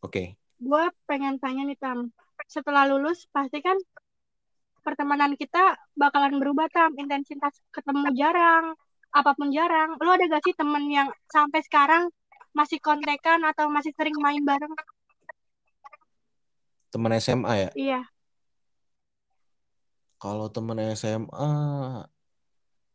[0.00, 0.38] Oke.
[0.56, 2.08] Gue pengen tanya nih, Tam.
[2.48, 3.76] Setelah lulus, pasti kan
[4.86, 6.94] pertemanan kita bakalan berubah, Tam.
[6.94, 8.78] Intensitas ketemu jarang,
[9.10, 9.98] apa pun jarang.
[9.98, 12.06] Lu ada gak sih temen yang sampai sekarang
[12.54, 14.70] masih kontekan atau masih sering main bareng?
[16.94, 17.70] Temen SMA ya?
[17.74, 18.00] Iya.
[20.22, 21.50] Kalau temen SMA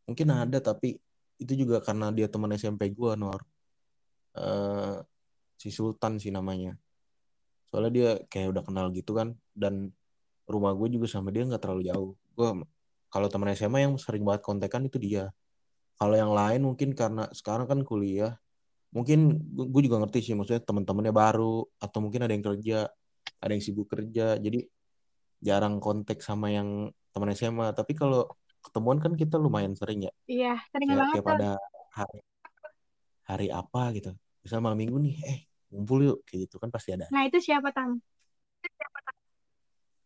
[0.08, 0.98] mungkin ada tapi
[1.38, 3.44] itu juga karena dia teman SMP gue Nor.
[4.32, 4.96] Eh,
[5.60, 6.74] si Sultan sih namanya.
[7.70, 9.94] Soalnya dia kayak udah kenal gitu kan dan
[10.52, 12.12] rumah gue juga sama dia nggak terlalu jauh.
[12.36, 12.48] Gue
[13.08, 15.32] kalau teman SMA yang sering banget kontekan itu dia.
[15.96, 18.36] Kalau yang lain mungkin karena sekarang kan kuliah,
[18.92, 22.90] mungkin gue juga ngerti sih maksudnya teman-temannya baru atau mungkin ada yang kerja,
[23.40, 24.68] ada yang sibuk kerja, jadi
[25.42, 27.72] jarang kontak sama yang teman SMA.
[27.72, 28.28] Tapi kalau
[28.62, 30.12] ketemuan kan kita lumayan sering ya.
[30.30, 31.36] Iya, sering Kayak banget, tiap Tam.
[31.38, 31.50] ada
[31.92, 32.20] hari,
[33.26, 34.10] hari apa gitu.
[34.42, 35.38] Misalnya malam minggu nih, eh
[35.72, 37.06] ngumpul yuk kayak gitu kan pasti ada.
[37.10, 37.98] Nah, itu siapa, Tam?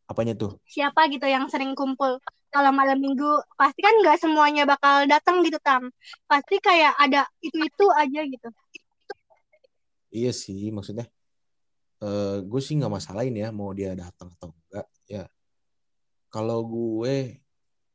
[0.06, 0.62] Apanya tuh?
[0.70, 2.22] Siapa gitu yang sering kumpul?
[2.54, 3.26] Kalau malam minggu,
[3.58, 5.90] pasti kan nggak semuanya bakal datang gitu, Tam.
[6.30, 8.48] Pasti kayak ada itu-itu aja gitu.
[10.14, 11.10] Iya sih, maksudnya
[11.96, 14.86] eh gue sih nggak masalahin ya mau dia datang atau enggak.
[15.10, 15.24] Ya
[16.30, 17.40] kalau gue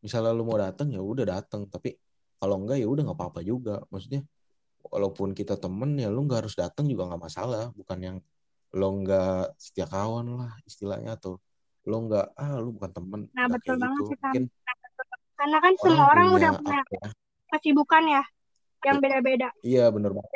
[0.03, 1.95] misalnya lu mau datang ya udah datang, tapi
[2.41, 3.82] kalau enggak ya udah nggak apa-apa juga.
[3.89, 4.22] Maksudnya
[4.86, 7.72] walaupun kita temen ya lu nggak harus datang juga nggak masalah.
[7.74, 8.18] Bukan yang
[8.76, 11.41] lo nggak setia kawan lah istilahnya atau
[11.90, 14.10] lo nggak ah lu bukan temen Nah, betul banget gitu.
[14.14, 14.18] sih.
[14.22, 14.44] Mungkin
[15.42, 17.10] Karena kan orang semua orang punya udah punya ya?
[17.58, 18.24] kesibukan ya,
[18.86, 19.50] yang beda-beda.
[19.66, 20.32] Iya bener banget.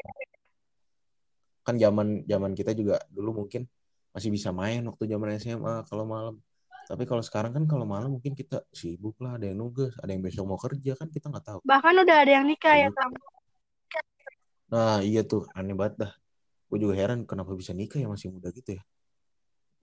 [1.62, 3.70] Kan zaman zaman kita juga dulu mungkin
[4.10, 6.36] masih bisa main waktu zaman SMA kalau malam.
[6.86, 10.22] Tapi kalau sekarang kan kalau malam mungkin kita sibuk lah, ada yang nugas, ada yang
[10.22, 11.60] besok mau kerja kan kita nggak tahu.
[11.66, 12.98] Bahkan udah ada yang nikah ya, gitu.
[12.98, 13.12] Tam.
[14.70, 16.12] Nah iya tuh aneh banget dah.
[16.70, 18.84] Gue juga heran kenapa bisa nikah ya masih muda gitu ya.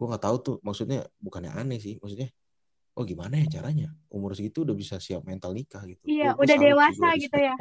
[0.02, 2.26] Gue nggak tahu tuh maksudnya bukannya aneh sih, maksudnya
[2.98, 6.02] oh gimana ya caranya umur segitu udah bisa siap mental nikah gitu.
[6.10, 7.54] Iya, Gue udah dewasa gitu ya.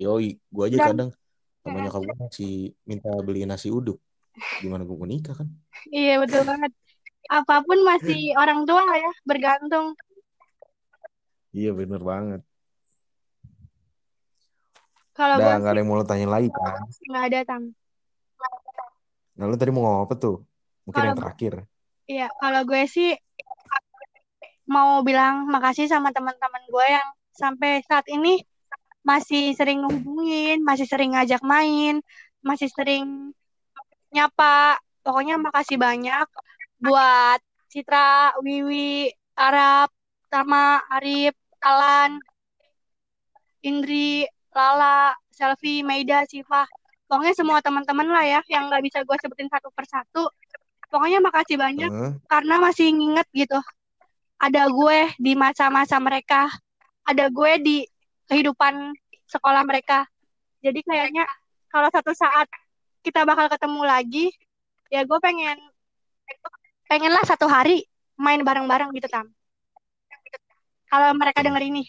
[0.00, 1.10] Yoi, gue aja Dan kadang
[1.60, 2.54] sama nyokap gue masih
[2.88, 4.00] minta beli nasi uduk.
[4.64, 5.48] Gimana gue mau nikah kan?
[5.92, 6.72] iya betul banget.
[7.28, 9.92] Apa pun masih orang tua lah ya, bergantung.
[11.52, 12.40] Iya bener banget.
[15.12, 16.80] Kalau nggak ada yang mau lo tanya lagi kan?
[17.12, 17.62] nggak ada, Tam.
[19.36, 20.40] Nah lo tadi mau ngomong apa tuh?
[20.84, 21.52] Mungkin Kalau yang terakhir.
[22.04, 23.16] iya, kalau gue sih
[24.64, 28.40] mau bilang makasih sama teman-teman gue yang sampai saat ini
[29.04, 32.00] masih sering ngehubungin, masih sering ngajak main,
[32.40, 33.32] masih sering
[34.12, 34.80] nyapa.
[35.04, 36.24] Pokoknya makasih banyak
[36.80, 39.92] buat Citra, Wiwi, Arab,
[40.32, 42.16] Tama, Arif, Alan,
[43.60, 44.24] Indri,
[44.56, 46.64] Lala, Selfie, Maida, Siva.
[47.04, 50.24] Pokoknya semua teman-teman lah ya yang nggak bisa gue sebutin satu persatu.
[50.94, 52.12] Pokoknya makasih banyak Heeh.
[52.30, 53.58] karena masih nginget gitu.
[54.38, 56.46] Ada gue di masa-masa mereka,
[57.02, 57.76] ada gue di
[58.30, 58.94] kehidupan
[59.26, 60.06] sekolah mereka.
[60.62, 61.26] Jadi kayaknya
[61.66, 62.46] kalau satu saat
[63.02, 64.26] kita bakal ketemu lagi,
[64.86, 65.58] ya gue pengen
[66.86, 67.82] pengenlah satu hari
[68.14, 69.26] main bareng-bareng gitu Tam.
[70.86, 71.46] Kalau mereka Oke.
[71.50, 71.82] denger ini.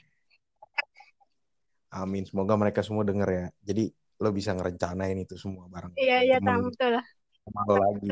[1.93, 2.25] Amin.
[2.25, 3.45] Semoga mereka semua denger ya.
[3.61, 6.97] Jadi lo bisa ngerencanain itu semua bareng Iya iya Tam, betul.
[7.53, 8.09] lagi.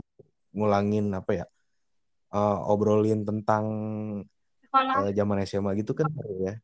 [0.53, 1.45] Ngulangin apa ya?
[2.33, 3.65] eh, obrolin tentang
[4.65, 6.55] Sekolah eh, zaman SMA gitu kan seru ya.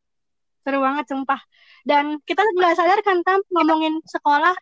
[0.65, 1.41] seru banget sumpah.
[1.85, 4.53] Dan kita nggak sadar kan Tam ngomongin sekolah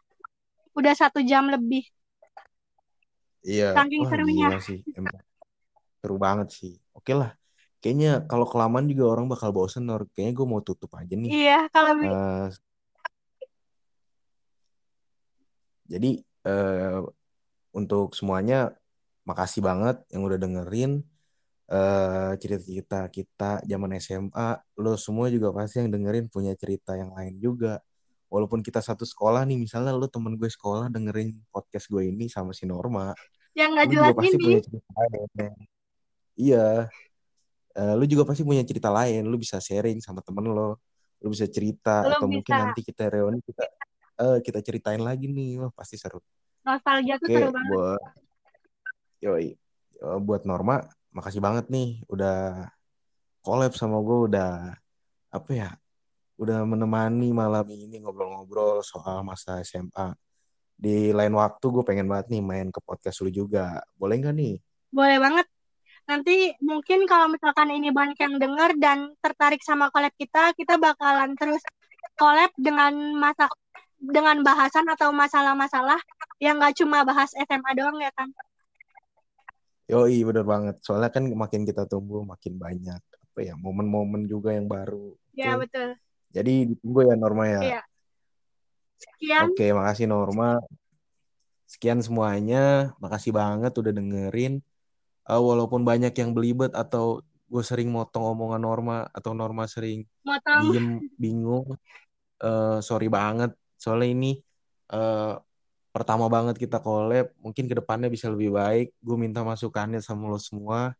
[0.78, 1.84] udah satu jam lebih.
[3.47, 3.71] Iya.
[3.75, 4.47] Saking Wah serunya.
[4.51, 4.80] gila sih.
[4.93, 5.15] Emang
[6.03, 6.73] seru banget sih.
[6.91, 7.34] Oke lah.
[7.80, 9.88] Kayaknya kalau kelamaan juga orang bakal bosen.
[9.88, 10.05] Nor.
[10.11, 11.32] Kayaknya gue mau tutup aja nih.
[11.32, 12.47] Iya, kalau Eh,
[15.88, 16.11] jadi
[16.45, 16.99] eh,
[17.71, 18.75] untuk semuanya
[19.28, 21.03] makasih banget yang udah dengerin
[21.67, 24.49] eh, cerita-cerita kita zaman SMA.
[24.80, 27.84] Lo semua juga pasti yang dengerin punya cerita yang lain juga.
[28.32, 32.51] Walaupun kita satu sekolah nih, misalnya lo temen gue sekolah dengerin podcast gue ini sama
[32.51, 33.15] si Norma,
[33.55, 34.36] yang lu jelas ini.
[34.36, 35.51] punya cerita lain.
[36.38, 36.91] Iya,
[37.78, 39.21] Eh, lu juga pasti punya cerita lain.
[39.30, 40.82] Lu bisa sharing sama temen lo,
[41.21, 43.63] lu bisa cerita Lo atau mungkin bisa nanti kita reuni kita
[44.17, 45.61] eh, kita ceritain lagi nih.
[45.61, 46.17] Wah pasti seru.
[46.65, 47.69] nostalgia tuh Oke, seru banget.
[47.71, 48.01] buat
[49.22, 49.57] yoi,
[49.97, 52.70] Eh, buat Norma, makasih banget nih udah
[53.41, 54.70] collab sama gue udah
[55.34, 55.70] apa ya
[56.38, 60.13] udah menemani malam ini ngobrol-ngobrol soal masa SMA.
[60.78, 63.82] Di lain waktu gue pengen banget nih main ke podcast lu juga.
[63.97, 64.55] Boleh nggak nih?
[64.93, 65.47] Boleh banget.
[66.05, 71.34] Nanti mungkin kalau misalkan ini banyak yang denger dan tertarik sama collab kita, kita bakalan
[71.34, 71.65] terus
[72.13, 73.49] collab dengan masa
[73.97, 75.97] dengan bahasan atau masalah-masalah
[76.38, 78.30] yang nggak cuma bahas SMA doang ya kan.
[79.88, 80.76] Yoi, bener banget.
[80.84, 83.02] Soalnya kan makin kita tumbuh, makin banyak
[83.38, 85.16] apa ya momen-momen juga yang baru.
[85.32, 85.70] Ya Oke.
[85.70, 85.90] betul.
[86.34, 87.62] Jadi ditunggu ya Norma ya.
[87.62, 87.82] Iya.
[88.98, 89.44] Sekian.
[89.54, 90.60] Oke, makasih Norma.
[91.70, 92.92] Sekian semuanya.
[93.00, 94.60] Makasih banget udah dengerin.
[95.28, 100.62] Uh, walaupun banyak yang belibet atau gue sering motong omongan Norma atau Norma sering Motong.
[100.68, 101.78] diem bingung.
[102.44, 103.56] Uh, sorry banget.
[103.80, 104.32] Soalnya ini
[104.92, 105.40] uh,
[105.98, 107.34] pertama banget kita collab.
[107.41, 108.93] Mungkin ke depannya bisa lebih baik.
[109.02, 110.93] Gue minta masukannya sama lo semua.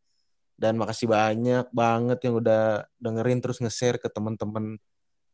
[0.58, 4.82] Dan makasih banyak banget yang udah dengerin terus nge-share ke temen-temen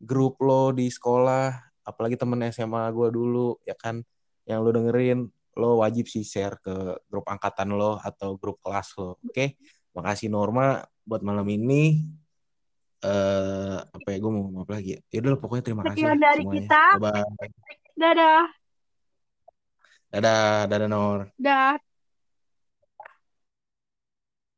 [0.04, 1.56] grup lo di sekolah.
[1.88, 4.04] Apalagi temen SMA gue dulu, ya kan.
[4.44, 5.20] Yang lo dengerin,
[5.56, 6.76] lo wajib sih share ke
[7.08, 9.16] grup angkatan lo atau grup kelas lo.
[9.24, 9.56] Oke,
[9.96, 12.04] makasih Norma buat malam ini.
[13.04, 15.00] Eh apa ya gue mau ngomong apa lagi?
[15.08, 16.58] Ya udah pokoknya terima kasih Sekian dari semuanya.
[16.68, 16.84] kita.
[17.00, 17.52] Bye bye.
[17.96, 18.63] Dadah.
[20.14, 21.20] Dadah, dadah Nor.
[21.38, 21.78] Dah.